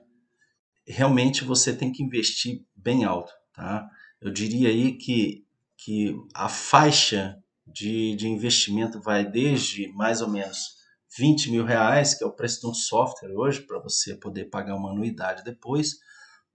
[0.86, 3.89] realmente você tem que investir bem alto, tá?
[4.19, 5.46] Eu diria aí que,
[5.78, 10.78] que a faixa de, de investimento vai desde mais ou menos
[11.17, 14.76] 20 mil reais, que é o preço de um software hoje, para você poder pagar
[14.76, 16.00] uma anuidade depois,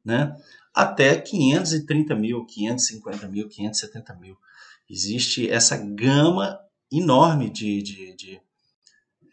[0.05, 0.37] né?
[0.75, 4.37] até 530 mil, 550 mil, 570 mil.
[4.89, 6.59] Existe essa gama
[6.91, 8.41] enorme de, de, de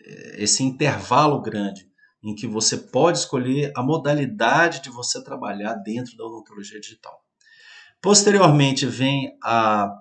[0.01, 1.89] eh, esse intervalo grande
[2.25, 7.23] em que você pode escolher a modalidade de você trabalhar dentro da odontologia digital.
[8.01, 9.91] Posteriormente vem a,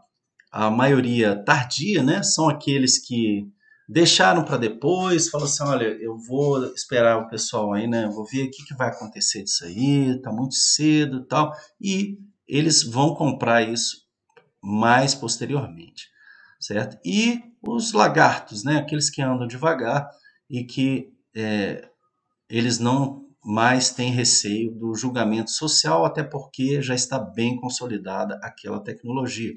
[0.50, 2.22] a maioria tardia, né?
[2.22, 3.46] São aqueles que
[3.86, 8.08] deixaram para depois, falam assim, olha, eu vou esperar o pessoal aí, né?
[8.08, 11.52] Vou ver o que, que vai acontecer disso aí, tá muito cedo e tal.
[11.78, 13.98] E eles vão comprar isso
[14.62, 16.08] mais posteriormente,
[16.58, 16.98] certo?
[17.04, 18.78] E os lagartos, né?
[18.78, 20.08] Aqueles que andam devagar
[20.48, 21.90] e que é,
[22.56, 28.78] eles não mais têm receio do julgamento social, até porque já está bem consolidada aquela
[28.78, 29.54] tecnologia.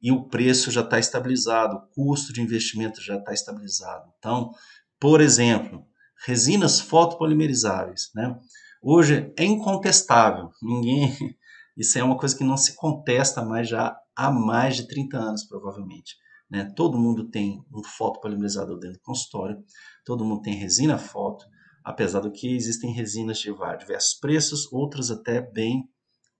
[0.00, 4.08] E o preço já está estabilizado, o custo de investimento já está estabilizado.
[4.18, 4.52] Então,
[5.00, 5.84] por exemplo,
[6.24, 8.08] resinas fotopolimerizáveis.
[8.14, 8.38] Né?
[8.80, 11.12] Hoje é incontestável, ninguém.
[11.76, 15.44] Isso é uma coisa que não se contesta mais já há mais de 30 anos,
[15.44, 16.14] provavelmente.
[16.48, 16.72] Né?
[16.76, 19.58] Todo mundo tem um fotopolimerizador dentro do consultório,
[20.04, 21.44] todo mundo tem resina foto,
[21.88, 25.88] apesar do que existem resinas de diversos preços, outras até bem,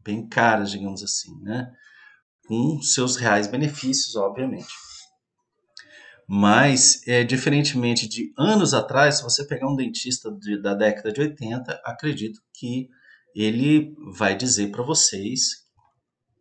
[0.05, 1.73] bem caras, digamos assim, né?
[2.47, 4.69] com seus reais benefícios, obviamente.
[6.29, 11.23] Mas, é, diferentemente de anos atrás, se você pegar um dentista de, da década de
[11.23, 12.87] 80, acredito que
[13.35, 15.67] ele vai dizer para vocês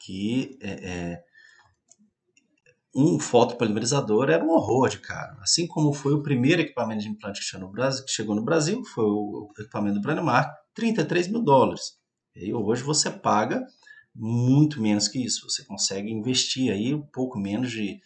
[0.02, 1.24] que é, é,
[2.98, 5.38] um fotopolimerizador era um horror de caro.
[5.40, 9.96] Assim como foi o primeiro equipamento de implante que chegou no Brasil, foi o equipamento
[9.96, 11.96] do Brandmark, 33 mil dólares.
[12.36, 13.64] E hoje você paga
[14.16, 15.48] muito menos que isso.
[15.48, 18.02] Você consegue investir aí um pouco menos de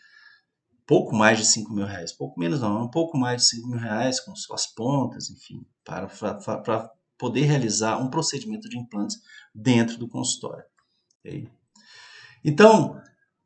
[0.85, 3.79] pouco mais de 5 mil reais, pouco menos não, um pouco mais de 5 mil
[3.79, 9.17] reais com suas pontas, enfim, para, para, para poder realizar um procedimento de implantes
[9.55, 10.65] dentro do consultório.
[11.19, 11.47] Okay?
[12.43, 13.01] Então,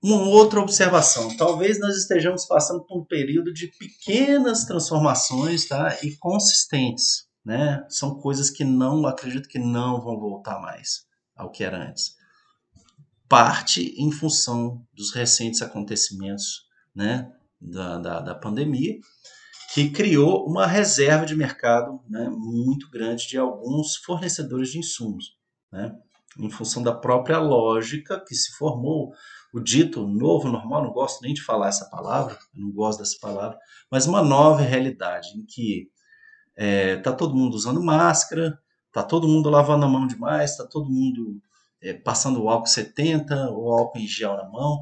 [0.05, 5.97] uma outra observação: talvez nós estejamos passando por um período de pequenas transformações tá?
[6.03, 7.27] e consistentes.
[7.43, 7.85] Né?
[7.89, 12.15] São coisas que não, acredito que não vão voltar mais ao que era antes.
[13.27, 17.31] Parte em função dos recentes acontecimentos né?
[17.59, 18.99] da, da, da pandemia,
[19.73, 25.37] que criou uma reserva de mercado né, muito grande de alguns fornecedores de insumos,
[25.71, 25.93] né,
[26.39, 29.11] em função da própria lógica que se formou,
[29.55, 33.57] o dito novo normal, não gosto nem de falar essa palavra, não gosto dessa palavra,
[33.89, 35.89] mas uma nova realidade em que
[36.57, 40.67] está é, tá todo mundo usando máscara, está todo mundo lavando a mão demais, está
[40.67, 41.41] todo mundo
[41.81, 44.81] é, passando o álcool 70 ou álcool em gel na mão,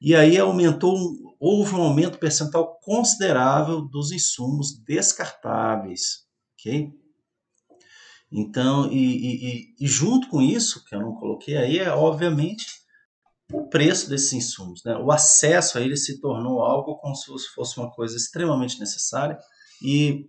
[0.00, 0.96] e aí aumentou,
[1.38, 6.24] houve um aumento percentual considerável dos insumos descartáveis,
[6.58, 6.90] ok?
[8.32, 12.83] Então, e, e, e, junto com isso, que eu não coloquei aí, é obviamente
[13.54, 14.82] o preço desses insumos.
[14.84, 14.96] Né?
[14.96, 19.38] O acesso a ele se tornou algo como se fosse uma coisa extremamente necessária
[19.82, 20.26] e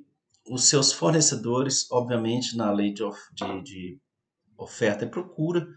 [0.48, 4.00] os seus fornecedores, obviamente, na lei de, de, de
[4.58, 5.68] oferta e procura,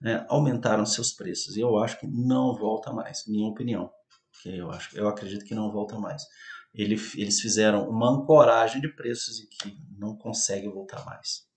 [0.00, 1.56] né, aumentaram seus preços.
[1.56, 3.90] E eu acho que não volta mais, minha opinião.
[4.44, 6.22] Eu, acho, eu acredito que não volta mais.
[6.74, 11.49] Ele, eles fizeram uma ancoragem de preços e que não consegue voltar mais.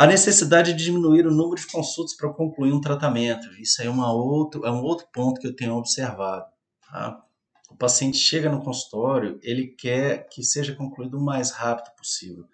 [0.00, 3.52] A necessidade de diminuir o número de consultas para concluir um tratamento.
[3.60, 6.46] Isso é, uma outro, é um outro ponto que eu tenho observado.
[6.90, 7.22] Tá?
[7.70, 12.46] O paciente chega no consultório, ele quer que seja concluído o mais rápido possível.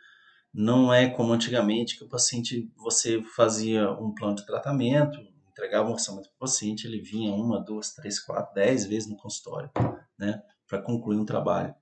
[0.53, 5.17] Não é como antigamente que o paciente, você fazia um plano de tratamento,
[5.49, 9.17] entregava um orçamento para o paciente, ele vinha uma, duas, três, quatro, dez vezes no
[9.17, 9.71] consultório,
[10.19, 11.73] né, para concluir um trabalho,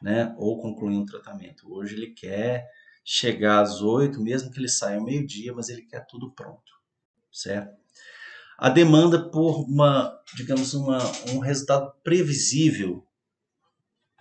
[0.00, 1.66] né, ou concluir um tratamento.
[1.74, 2.68] Hoje ele quer
[3.10, 6.70] chegar às oito, mesmo que ele saia meio-dia, mas ele quer tudo pronto,
[7.32, 7.74] certo?
[8.58, 10.98] A demanda por uma, digamos, uma,
[11.30, 13.02] um resultado previsível,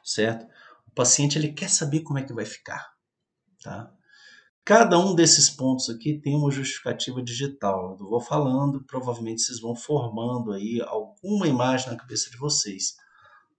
[0.01, 0.47] certo?
[0.87, 2.93] O paciente ele quer saber como é que vai ficar,
[3.61, 3.91] tá?
[4.63, 7.97] Cada um desses pontos aqui tem uma justificativa digital.
[7.99, 12.95] Eu vou falando, provavelmente vocês vão formando aí alguma imagem na cabeça de vocês,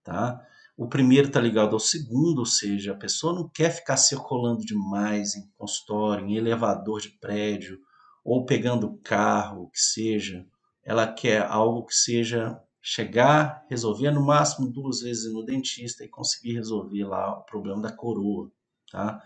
[0.02, 0.40] tá?
[0.78, 5.34] O primeiro está ligado ao segundo, ou seja, a pessoa não quer ficar circulando demais
[5.34, 7.80] em consultório, em elevador de prédio,
[8.24, 10.46] ou pegando carro, que seja.
[10.84, 16.54] Ela quer algo que seja chegar, resolver no máximo duas vezes no dentista e conseguir
[16.54, 18.48] resolver lá o problema da coroa,
[18.88, 19.20] tá?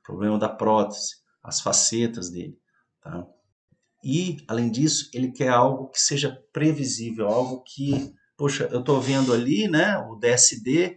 [0.00, 2.58] O problema da prótese as facetas dele.
[3.02, 3.26] Tá?
[4.02, 9.32] E, além disso, ele quer algo que seja previsível, algo que, poxa, eu estou vendo
[9.32, 10.96] ali né, o DSD,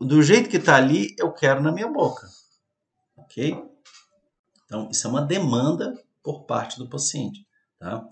[0.00, 2.26] do jeito que está ali, eu quero na minha boca.
[3.16, 3.62] Ok?
[4.64, 7.46] Então, isso é uma demanda por parte do paciente.
[7.78, 8.06] Tá?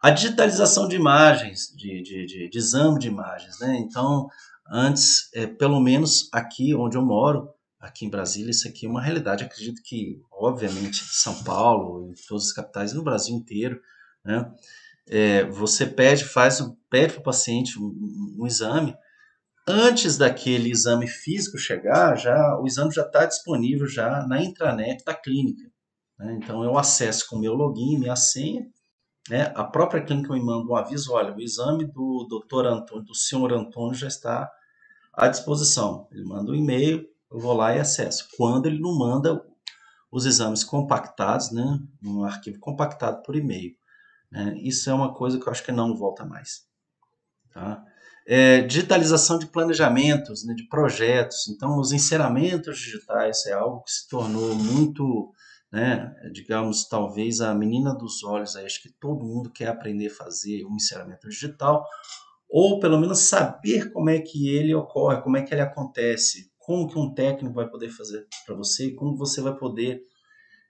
[0.00, 3.58] A digitalização de imagens, de, de, de, de exame de imagens.
[3.58, 3.76] Né?
[3.78, 4.28] Então,
[4.70, 9.02] antes, é, pelo menos aqui onde eu moro, aqui em Brasília, isso aqui é uma
[9.02, 9.44] realidade.
[9.44, 13.80] Acredito que, obviamente, São Paulo, em todas as capitais, no Brasil inteiro,
[14.24, 14.52] né?
[15.10, 18.94] É, você pede, faz, pede para o paciente um, um, exame.
[19.66, 25.14] Antes daquele exame físico chegar, já o exame já está disponível já na intranet da
[25.14, 25.70] clínica.
[26.18, 26.38] Né?
[26.42, 28.66] Então eu acesso com meu login, minha senha.
[29.28, 29.52] Né?
[29.54, 33.52] A própria clínica me manda um aviso: olha, o exame do doutor Antônio, do senhor
[33.52, 34.50] Antônio já está
[35.12, 36.08] à disposição.
[36.12, 38.28] Ele manda um e-mail, eu vou lá e acesso.
[38.36, 39.44] Quando ele não manda
[40.10, 43.74] os exames compactados, né, num arquivo compactado por e-mail.
[44.30, 46.66] Né, isso é uma coisa que eu acho que não volta mais.
[47.52, 47.82] Tá?
[48.26, 51.48] É, digitalização de planejamentos, né, de projetos.
[51.48, 55.32] Então, os encerramentos digitais é algo que se tornou muito,
[55.72, 58.54] né, digamos, talvez a menina dos olhos.
[58.54, 61.86] Aí, acho que todo mundo quer aprender a fazer um encerramento digital,
[62.50, 66.86] ou pelo menos saber como é que ele ocorre, como é que ele acontece, como
[66.86, 70.02] que um técnico vai poder fazer para você, como você vai poder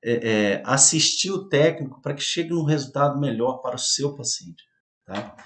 [0.02, 4.62] é, é, assistir o técnico para que chegue num resultado melhor para o seu paciente.
[5.04, 5.36] Tá?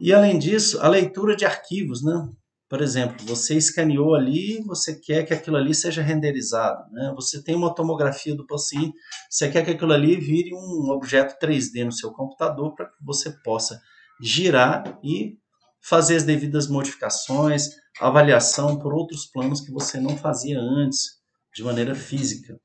[0.00, 2.28] E além disso, a leitura de arquivos, né?
[2.68, 7.12] Por exemplo, você escaneou ali, você quer que aquilo ali seja renderizado, né?
[7.16, 8.94] Você tem uma tomografia do paciente,
[9.28, 13.30] você quer que aquilo ali vire um objeto 3D no seu computador para que você
[13.42, 13.80] possa
[14.22, 15.36] girar e
[15.82, 21.20] fazer as devidas modificações, avaliação por outros planos que você não fazia antes,
[21.54, 22.58] de maneira física,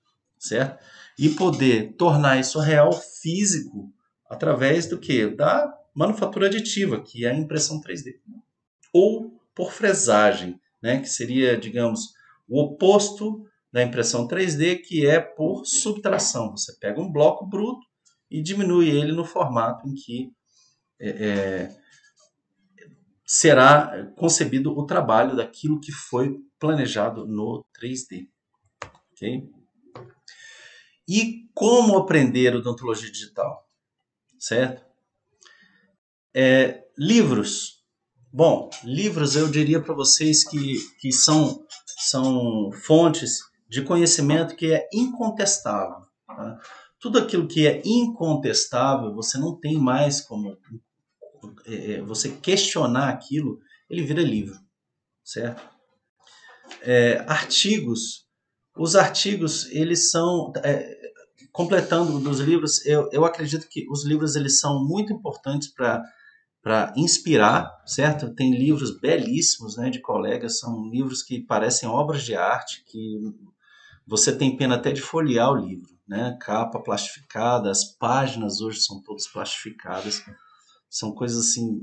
[0.47, 0.83] certo?
[1.17, 3.91] E poder tornar isso real físico
[4.29, 5.27] através do que?
[5.27, 8.15] Da manufatura aditiva, que é a impressão 3D.
[8.93, 12.13] Ou por fresagem, né, que seria, digamos,
[12.47, 16.51] o oposto da impressão 3D, que é por subtração.
[16.51, 17.85] Você pega um bloco bruto
[18.29, 20.31] e diminui ele no formato em que
[20.99, 21.75] é, é,
[23.25, 28.27] será concebido o trabalho daquilo que foi planejado no 3D.
[29.13, 29.49] Okay?
[31.07, 33.67] E como aprender odontologia digital?
[34.39, 34.83] Certo?
[36.33, 37.83] É, livros.
[38.31, 41.65] Bom, livros eu diria para vocês que, que são
[41.97, 43.39] são fontes
[43.69, 46.05] de conhecimento que é incontestável.
[46.27, 46.59] Tá?
[46.99, 50.57] Tudo aquilo que é incontestável, você não tem mais como
[51.65, 54.57] é, é, você questionar aquilo, ele vira livro,
[55.23, 55.61] certo?
[56.81, 58.25] É, artigos,
[58.75, 60.94] os artigos eles são é,
[61.55, 66.03] completando dos livros, eu, eu acredito que os livros eles são muito importantes para
[66.61, 68.33] para inspirar, certo?
[68.33, 73.19] Tem livros belíssimos, né, de colegas, são livros que parecem obras de arte, que
[74.05, 76.35] você tem pena até de folhear o livro, né?
[76.41, 80.23] Capa plastificada, as páginas hoje são todas plastificadas,
[80.89, 81.81] são coisas assim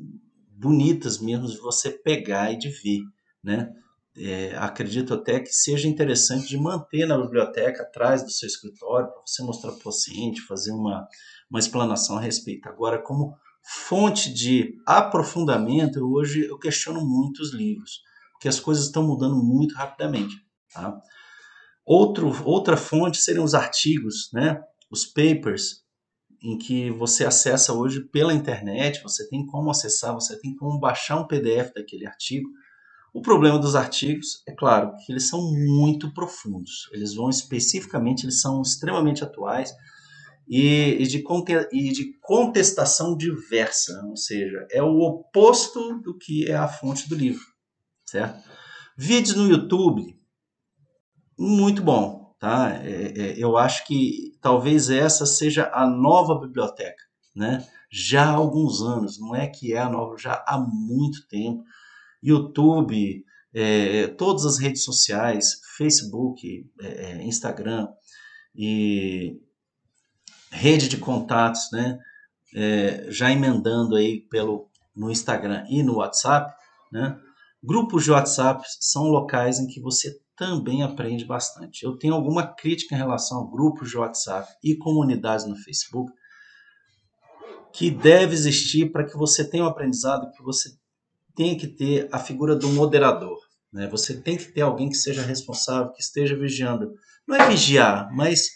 [0.51, 3.03] bonitas mesmo de você pegar e de ver,
[3.41, 3.73] né?
[4.15, 9.23] É, acredito até que seja interessante de manter na biblioteca atrás do seu escritório para
[9.27, 11.09] você mostrar para o paciente, fazer uma,
[11.51, 12.69] uma explanação a respeito.
[12.69, 18.03] Agora, como fonte de aprofundamento, hoje eu questiono muito os livros,
[18.33, 20.35] porque as coisas estão mudando muito rapidamente.
[20.75, 21.01] Tá?
[21.85, 24.61] Outro, outra fonte seriam os artigos, né?
[24.91, 25.83] os papers,
[26.43, 31.17] em que você acessa hoje pela internet, você tem como acessar, você tem como baixar
[31.17, 32.51] um PDF daquele artigo,
[33.13, 36.89] o problema dos artigos é claro que eles são muito profundos.
[36.93, 39.75] Eles vão especificamente, eles são extremamente atuais
[40.49, 41.23] e, e, de,
[41.73, 47.15] e de contestação diversa, ou seja, é o oposto do que é a fonte do
[47.15, 47.45] livro,
[48.07, 48.43] certo?
[48.97, 50.19] Vídeos no YouTube,
[51.39, 52.81] muito bom, tá?
[52.83, 57.03] É, é, eu acho que talvez essa seja a nova biblioteca,
[57.35, 57.67] né?
[57.91, 61.63] Já há alguns anos, não é que é a nova, já há muito tempo
[62.23, 67.89] YouTube, é, todas as redes sociais, Facebook, é, é, Instagram
[68.55, 69.41] e
[70.51, 71.99] rede de contatos, né?
[72.55, 76.55] É, já emendando aí pelo no Instagram e no WhatsApp,
[76.91, 77.19] né?
[77.63, 81.85] Grupos de WhatsApp são locais em que você também aprende bastante.
[81.85, 86.13] Eu tenho alguma crítica em relação a grupos de WhatsApp e comunidades no Facebook
[87.73, 90.71] que deve existir para que você tenha um aprendizado, que você
[91.35, 93.39] tem que ter a figura do moderador.
[93.73, 93.89] Né?
[93.89, 96.95] Você tem que ter alguém que seja responsável, que esteja vigiando.
[97.27, 98.51] Não é vigiar, mas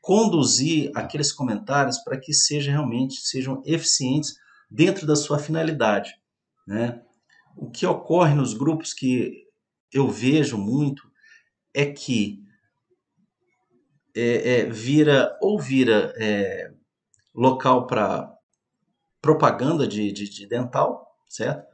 [0.00, 4.34] conduzir aqueles comentários para que sejam realmente sejam eficientes
[4.70, 6.10] dentro da sua finalidade.
[6.66, 7.02] Né?
[7.56, 9.44] O que ocorre nos grupos que
[9.92, 11.02] eu vejo muito
[11.74, 12.42] é que
[14.14, 16.72] é, é, vira ou vira é,
[17.34, 18.34] local para
[19.20, 21.67] propaganda de, de, de dental, certo?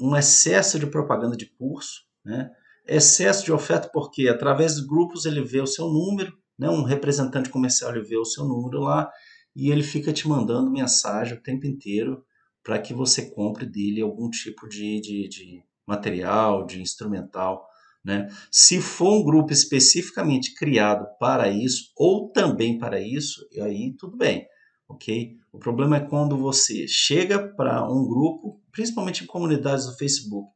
[0.00, 2.50] Um excesso de propaganda de curso, né?
[2.86, 6.68] excesso de oferta, porque através de grupos ele vê o seu número, né?
[6.68, 9.10] um representante comercial ele vê o seu número lá
[9.56, 12.24] e ele fica te mandando mensagem o tempo inteiro
[12.62, 17.66] para que você compre dele algum tipo de, de, de material, de instrumental.
[18.04, 18.28] Né?
[18.50, 24.46] Se for um grupo especificamente criado para isso, ou também para isso, aí tudo bem
[24.88, 25.36] ok?
[25.52, 30.52] O problema é quando você chega para um grupo, principalmente em comunidades do Facebook,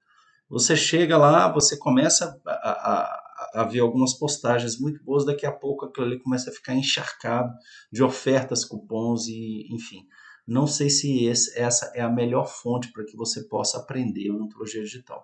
[0.51, 5.53] você chega lá, você começa a, a, a, ver algumas postagens muito boas, daqui a
[5.53, 7.55] pouco aquilo ali começa a ficar encharcado
[7.93, 10.07] de ofertas, cupons e, enfim.
[10.47, 14.83] Não sei se esse, essa é a melhor fonte para que você possa aprender odontologia
[14.83, 15.23] digital.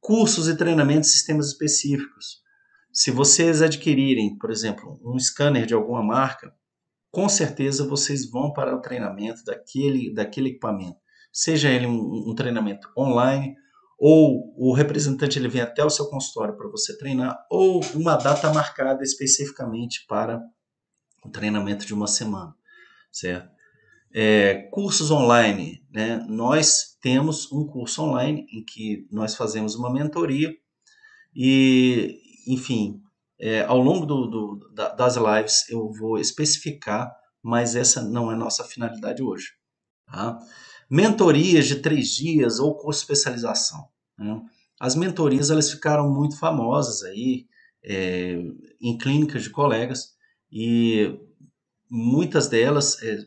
[0.00, 2.42] Cursos e treinamentos sistemas específicos.
[2.92, 6.52] Se vocês adquirirem, por exemplo, um scanner de alguma marca,
[7.12, 11.05] com certeza vocês vão para o treinamento daquele, daquele equipamento.
[11.36, 13.54] Seja ele um, um treinamento online,
[13.98, 18.50] ou o representante ele vem até o seu consultório para você treinar, ou uma data
[18.54, 20.42] marcada especificamente para
[21.22, 22.56] o treinamento de uma semana,
[23.12, 23.54] certo?
[24.14, 26.24] É, cursos online, né?
[26.26, 30.56] Nós temos um curso online em que nós fazemos uma mentoria
[31.34, 32.18] e,
[32.48, 33.02] enfim,
[33.38, 38.64] é, ao longo do, do, das lives eu vou especificar, mas essa não é nossa
[38.64, 39.48] finalidade hoje.
[40.06, 40.38] Tá?
[40.88, 43.88] Mentorias de três dias ou curso especialização.
[44.18, 44.40] Né?
[44.78, 47.46] As mentorias elas ficaram muito famosas aí
[47.82, 48.36] é,
[48.80, 50.14] em clínicas de colegas
[50.50, 51.18] e
[51.90, 53.24] muitas delas é,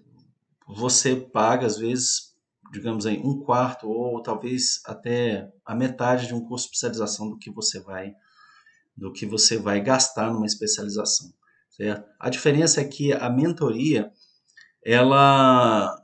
[0.68, 2.36] você paga às vezes,
[2.72, 7.38] digamos aí, um quarto ou talvez até a metade de um curso de especialização do
[7.38, 8.14] que você vai
[9.00, 11.34] do que você vai gastar numa especialização,
[11.70, 12.06] certo?
[12.20, 14.12] A diferença é que a mentoria,
[14.84, 15.96] ela,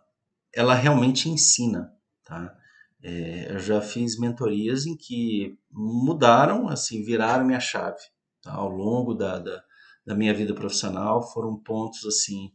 [0.55, 1.91] ela realmente ensina,
[2.23, 2.55] tá?
[3.03, 8.01] É, eu já fiz mentorias em que mudaram, assim, viraram minha chave,
[8.41, 8.53] tá?
[8.53, 9.63] Ao longo da, da,
[10.05, 12.51] da minha vida profissional, foram pontos, assim,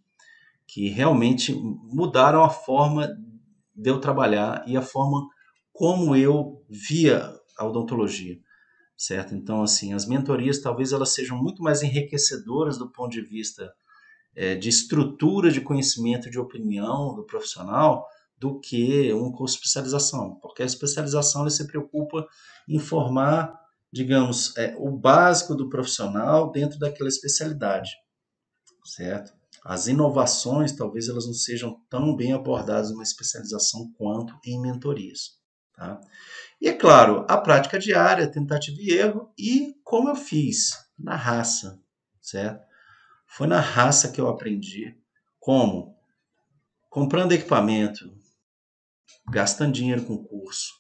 [0.66, 3.08] que realmente mudaram a forma
[3.74, 5.28] de eu trabalhar e a forma
[5.72, 8.38] como eu via a odontologia
[9.00, 9.34] certo?
[9.34, 13.72] Então, assim, as mentorias talvez elas sejam muito mais enriquecedoras do ponto de vista
[14.34, 18.06] é, de estrutura de conhecimento, de opinião do profissional,
[18.38, 22.26] do que um curso de especialização, porque a especialização se preocupa
[22.66, 23.54] em formar,
[23.92, 27.90] digamos, é, o básico do profissional dentro daquela especialidade,
[28.84, 29.32] certo?
[29.62, 35.38] As inovações talvez elas não sejam tão bem abordadas numa especialização quanto em mentorias,
[35.76, 36.00] tá?
[36.58, 41.78] E é claro, a prática diária, tentativa e erro e como eu fiz na raça,
[42.22, 42.69] certo?
[43.30, 44.98] Foi na raça que eu aprendi
[45.38, 45.96] como
[46.90, 48.12] comprando equipamento,
[49.30, 50.74] gastando dinheiro com curso,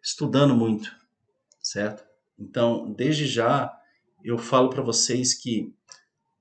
[0.00, 0.96] estudando muito,
[1.60, 2.04] certo?
[2.38, 3.76] Então, desde já,
[4.22, 5.74] eu falo para vocês que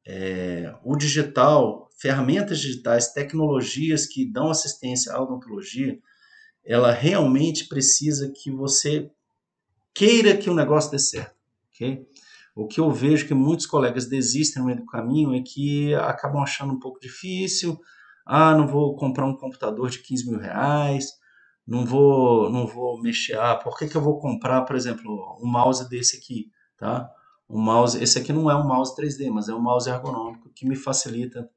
[0.05, 5.99] é, o digital, ferramentas digitais, tecnologias que dão assistência à odontologia,
[6.63, 9.09] ela realmente precisa que você
[9.91, 11.35] queira que o negócio dê certo,
[11.73, 12.07] ok?
[12.55, 16.41] O que eu vejo que muitos colegas desistem no meio do caminho é que acabam
[16.41, 17.79] achando um pouco difícil.
[18.25, 21.07] Ah, não vou comprar um computador de 15 mil reais,
[21.65, 23.37] não vou, não vou mexer.
[23.37, 27.09] Ah, por que, que eu vou comprar, por exemplo, um mouse desse aqui, tá?
[27.49, 30.67] Um mouse, esse aqui não é um mouse 3D, mas é um mouse ergonômico que
[30.67, 31.49] me facilita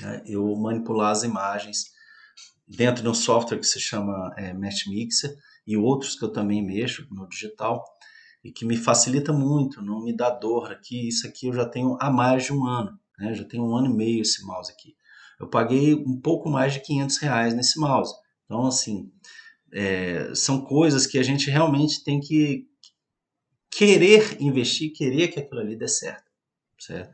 [0.00, 1.86] né, eu manipular as imagens
[2.68, 5.34] dentro de um software que se chama é, Mesh Mixer
[5.66, 7.84] e outros que eu também mexo no digital
[8.46, 11.08] e que me facilita muito, não me dá dor aqui.
[11.08, 13.34] Isso aqui eu já tenho há mais de um ano, né?
[13.34, 14.94] já tenho um ano e meio esse mouse aqui.
[15.40, 18.14] Eu paguei um pouco mais de 500 reais nesse mouse.
[18.44, 19.10] Então, assim,
[19.72, 22.66] é, são coisas que a gente realmente tem que
[23.68, 26.30] querer investir, querer que aquilo ali dê certo,
[26.78, 27.12] certo?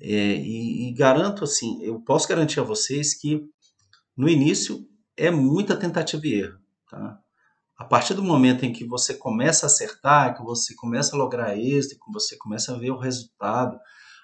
[0.00, 3.42] É, e, e garanto, assim, eu posso garantir a vocês que
[4.16, 6.58] no início é muita tentativa e erro,
[6.88, 7.20] tá?
[7.78, 11.56] A partir do momento em que você começa a acertar, que você começa a lograr
[11.56, 13.78] êxito, que você começa a ver o resultado,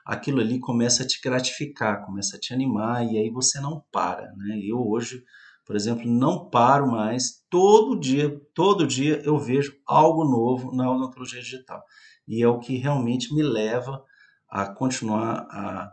[0.05, 4.33] aquilo ali começa a te gratificar, começa a te animar e aí você não para,
[4.37, 4.59] né?
[4.59, 5.23] Eu hoje,
[5.65, 7.45] por exemplo, não paro mais.
[7.49, 11.81] Todo dia, todo dia eu vejo algo novo na odontologia digital
[12.27, 14.03] e é o que realmente me leva
[14.51, 15.93] a continuar a,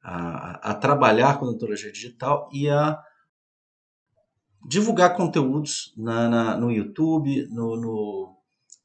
[0.00, 3.02] a, a trabalhar com odontologia digital e a
[4.64, 8.36] divulgar conteúdos na, na, no YouTube, no, no,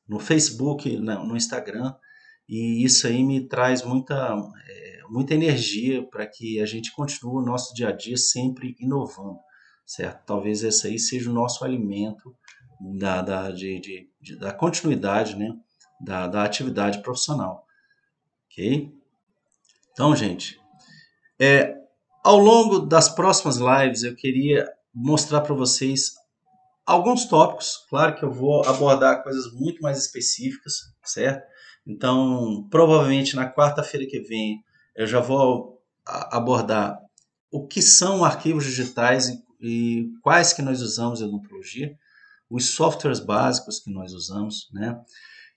[0.07, 1.93] no Facebook, no Instagram,
[2.47, 4.35] e isso aí me traz muita,
[4.67, 9.39] é, muita energia para que a gente continue o nosso dia a dia sempre inovando,
[9.85, 10.23] certo?
[10.25, 12.35] Talvez esse aí seja o nosso alimento
[12.79, 15.57] da, da, de, de, de, da continuidade né?
[15.99, 17.65] da, da atividade profissional,
[18.45, 18.93] ok?
[19.91, 20.59] Então, gente,
[21.39, 21.75] é,
[22.23, 26.13] ao longo das próximas lives eu queria mostrar para vocês
[26.85, 27.85] alguns tópicos.
[27.89, 31.45] Claro que eu vou abordar coisas muito mais específicas, certo?
[31.85, 34.63] Então, provavelmente na quarta-feira que vem
[34.95, 36.97] eu já vou abordar
[37.51, 39.29] o que são arquivos digitais
[39.61, 41.95] e, quais que nós usamos em odontologia,
[42.49, 44.97] os softwares básicos que nós usamos, né?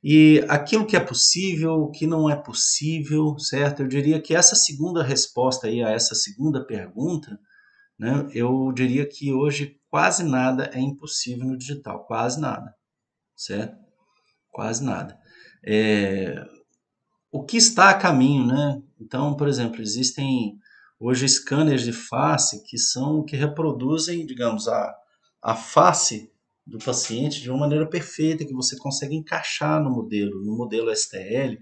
[0.03, 3.83] E aquilo que é possível, o que não é possível, certo?
[3.83, 7.39] Eu diria que essa segunda resposta aí a essa segunda pergunta,
[7.99, 12.75] né, eu diria que hoje quase nada é impossível no digital, quase nada,
[13.35, 13.77] certo?
[14.53, 15.19] Quase nada.
[15.65, 16.45] É,
[17.31, 18.83] o que está a caminho, né?
[19.01, 20.59] Então, por exemplo, existem
[20.99, 24.95] hoje scanners de face que são que reproduzem, digamos, a,
[25.43, 26.31] a face
[26.67, 31.59] do paciente de uma maneira perfeita, que você consegue encaixar no modelo, no modelo STL,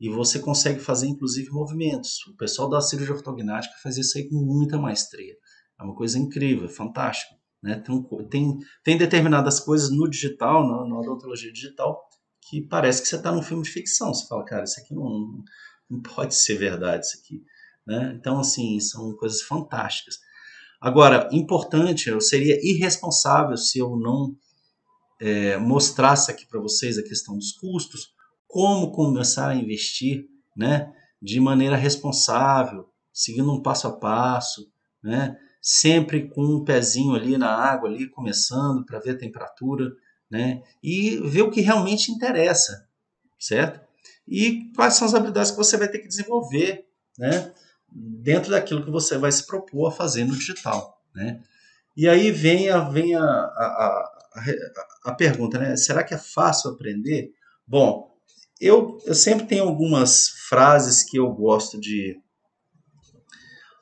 [0.00, 2.26] e você consegue fazer inclusive movimentos.
[2.28, 5.34] O pessoal da cirurgia ortognática faz isso aí com muita maestria.
[5.78, 7.34] É uma coisa incrível, é fantástico.
[7.62, 7.82] Né?
[7.84, 12.08] Tem, tem, tem determinadas coisas no digital, na, na odontologia digital,
[12.48, 14.12] que parece que você está num filme de ficção.
[14.12, 15.44] Você fala, cara, isso aqui não,
[15.88, 17.42] não pode ser verdade, isso aqui.
[17.86, 18.14] Né?
[18.18, 20.18] Então, assim, são coisas fantásticas.
[20.80, 24.36] Agora, importante, eu seria irresponsável se eu não
[25.20, 28.12] é, mostrasse aqui para vocês a questão dos custos,
[28.46, 30.26] como começar a investir
[30.56, 34.70] né, de maneira responsável, seguindo um passo a passo,
[35.02, 39.92] né, sempre com um pezinho ali na água, ali começando para ver a temperatura,
[40.30, 40.62] né?
[40.82, 42.88] E ver o que realmente interessa,
[43.38, 43.80] certo?
[44.26, 46.86] E quais são as habilidades que você vai ter que desenvolver,
[47.18, 47.52] né?
[47.90, 51.42] Dentro daquilo que você vai se propor a fazer no digital, né?
[51.96, 55.76] E aí vem a, vem a, a, a, a pergunta, né?
[55.76, 57.32] Será que é fácil aprender?
[57.66, 58.08] Bom,
[58.60, 62.20] eu, eu sempre tenho algumas frases que eu gosto de,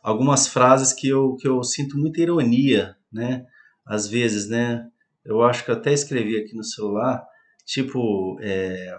[0.07, 3.45] algumas frases que eu, que eu sinto muita ironia, né?
[3.85, 4.89] Às vezes, né?
[5.25, 7.27] Eu acho que eu até escrevi aqui no celular,
[7.65, 8.97] tipo, é,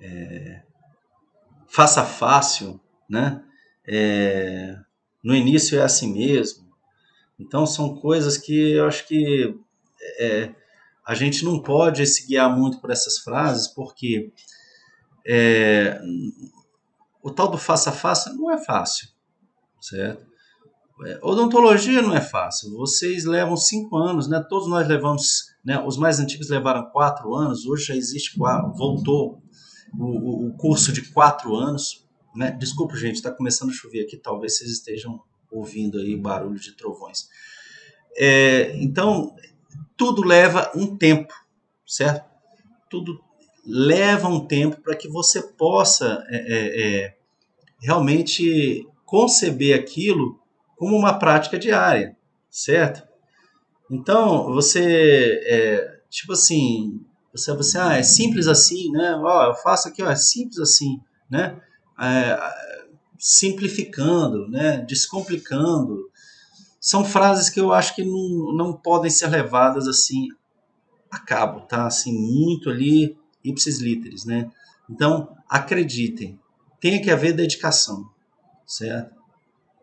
[0.00, 0.62] é,
[1.68, 3.44] faça fácil, né?
[3.86, 4.78] É,
[5.22, 6.66] no início é assim mesmo.
[7.38, 9.54] Então são coisas que eu acho que
[10.18, 10.54] é,
[11.06, 14.32] a gente não pode se guiar muito por essas frases, porque
[15.26, 16.00] é,
[17.22, 19.06] o tal do faça fácil não é fácil,
[19.82, 20.29] certo?
[21.06, 22.76] É, odontologia não é fácil.
[22.76, 24.44] Vocês levam cinco anos, né?
[24.48, 25.82] Todos nós levamos, né?
[25.86, 27.66] Os mais antigos levaram quatro anos.
[27.66, 29.42] Hoje já existe voltou
[29.98, 32.50] o, o curso de quatro anos, né?
[32.52, 34.16] Desculpa, gente, está começando a chover aqui.
[34.16, 35.20] Talvez vocês estejam
[35.50, 37.28] ouvindo aí barulho de trovões.
[38.16, 39.34] É, então,
[39.96, 41.32] tudo leva um tempo,
[41.86, 42.28] certo?
[42.88, 43.20] Tudo
[43.64, 47.16] leva um tempo para que você possa é, é, é,
[47.80, 50.39] realmente conceber aquilo
[50.80, 52.16] como uma prática diária,
[52.48, 53.06] certo?
[53.90, 57.04] Então, você, é, tipo assim,
[57.34, 59.14] você, você, ah, é simples assim, né?
[59.16, 61.60] Ó, eu faço aqui, ó, é simples assim, né?
[62.00, 62.38] É,
[63.18, 64.78] simplificando, né?
[64.88, 66.10] Descomplicando.
[66.80, 70.28] São frases que eu acho que não, não podem ser levadas assim
[71.10, 71.86] a cabo, tá?
[71.86, 74.50] Assim, muito ali, ipsis literis, né?
[74.88, 76.40] Então, acreditem,
[76.80, 78.08] tem que haver dedicação,
[78.66, 79.19] certo?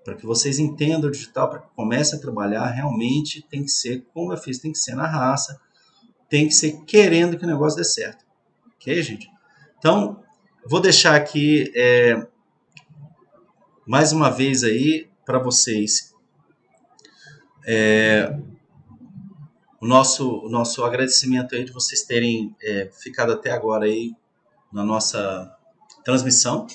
[0.07, 4.07] Para que vocês entendam o digital, para que comecem a trabalhar, realmente tem que ser,
[4.13, 5.59] como eu fiz, tem que ser na raça,
[6.29, 8.23] tem que ser querendo que o negócio dê certo.
[8.77, 9.29] Ok, gente?
[9.77, 10.23] Então,
[10.65, 12.25] vou deixar aqui é,
[13.85, 16.15] mais uma vez aí para vocês
[17.67, 18.33] é,
[19.81, 24.15] o nosso, o nosso agradecimento aí de vocês terem é, ficado até agora aí
[24.71, 25.53] na nossa
[26.05, 26.65] transmissão.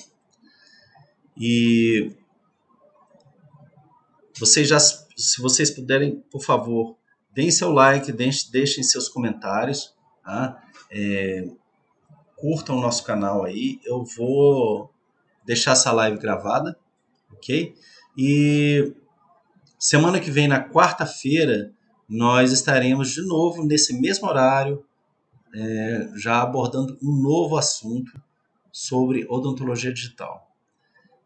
[1.35, 2.15] E
[4.39, 6.97] vocês já, se vocês puderem, por favor,
[7.33, 10.61] deem seu like, deixem, seus comentários, tá?
[10.91, 11.47] É,
[12.35, 13.79] curtam o nosso canal aí.
[13.83, 14.91] Eu vou
[15.45, 16.77] deixar essa live gravada,
[17.31, 17.75] ok?
[18.17, 18.93] E
[19.79, 21.73] semana que vem, na quarta-feira,
[22.07, 24.85] nós estaremos de novo nesse mesmo horário,
[25.55, 28.11] é, já abordando um novo assunto
[28.71, 30.51] sobre odontologia digital.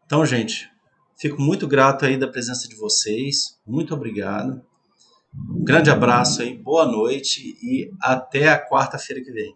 [0.04, 0.70] Então, gente,
[1.18, 3.58] fico muito grato aí da presença de vocês.
[3.66, 4.62] Muito obrigado.
[5.50, 9.54] Um grande abraço aí, boa noite e até a quarta-feira que vem.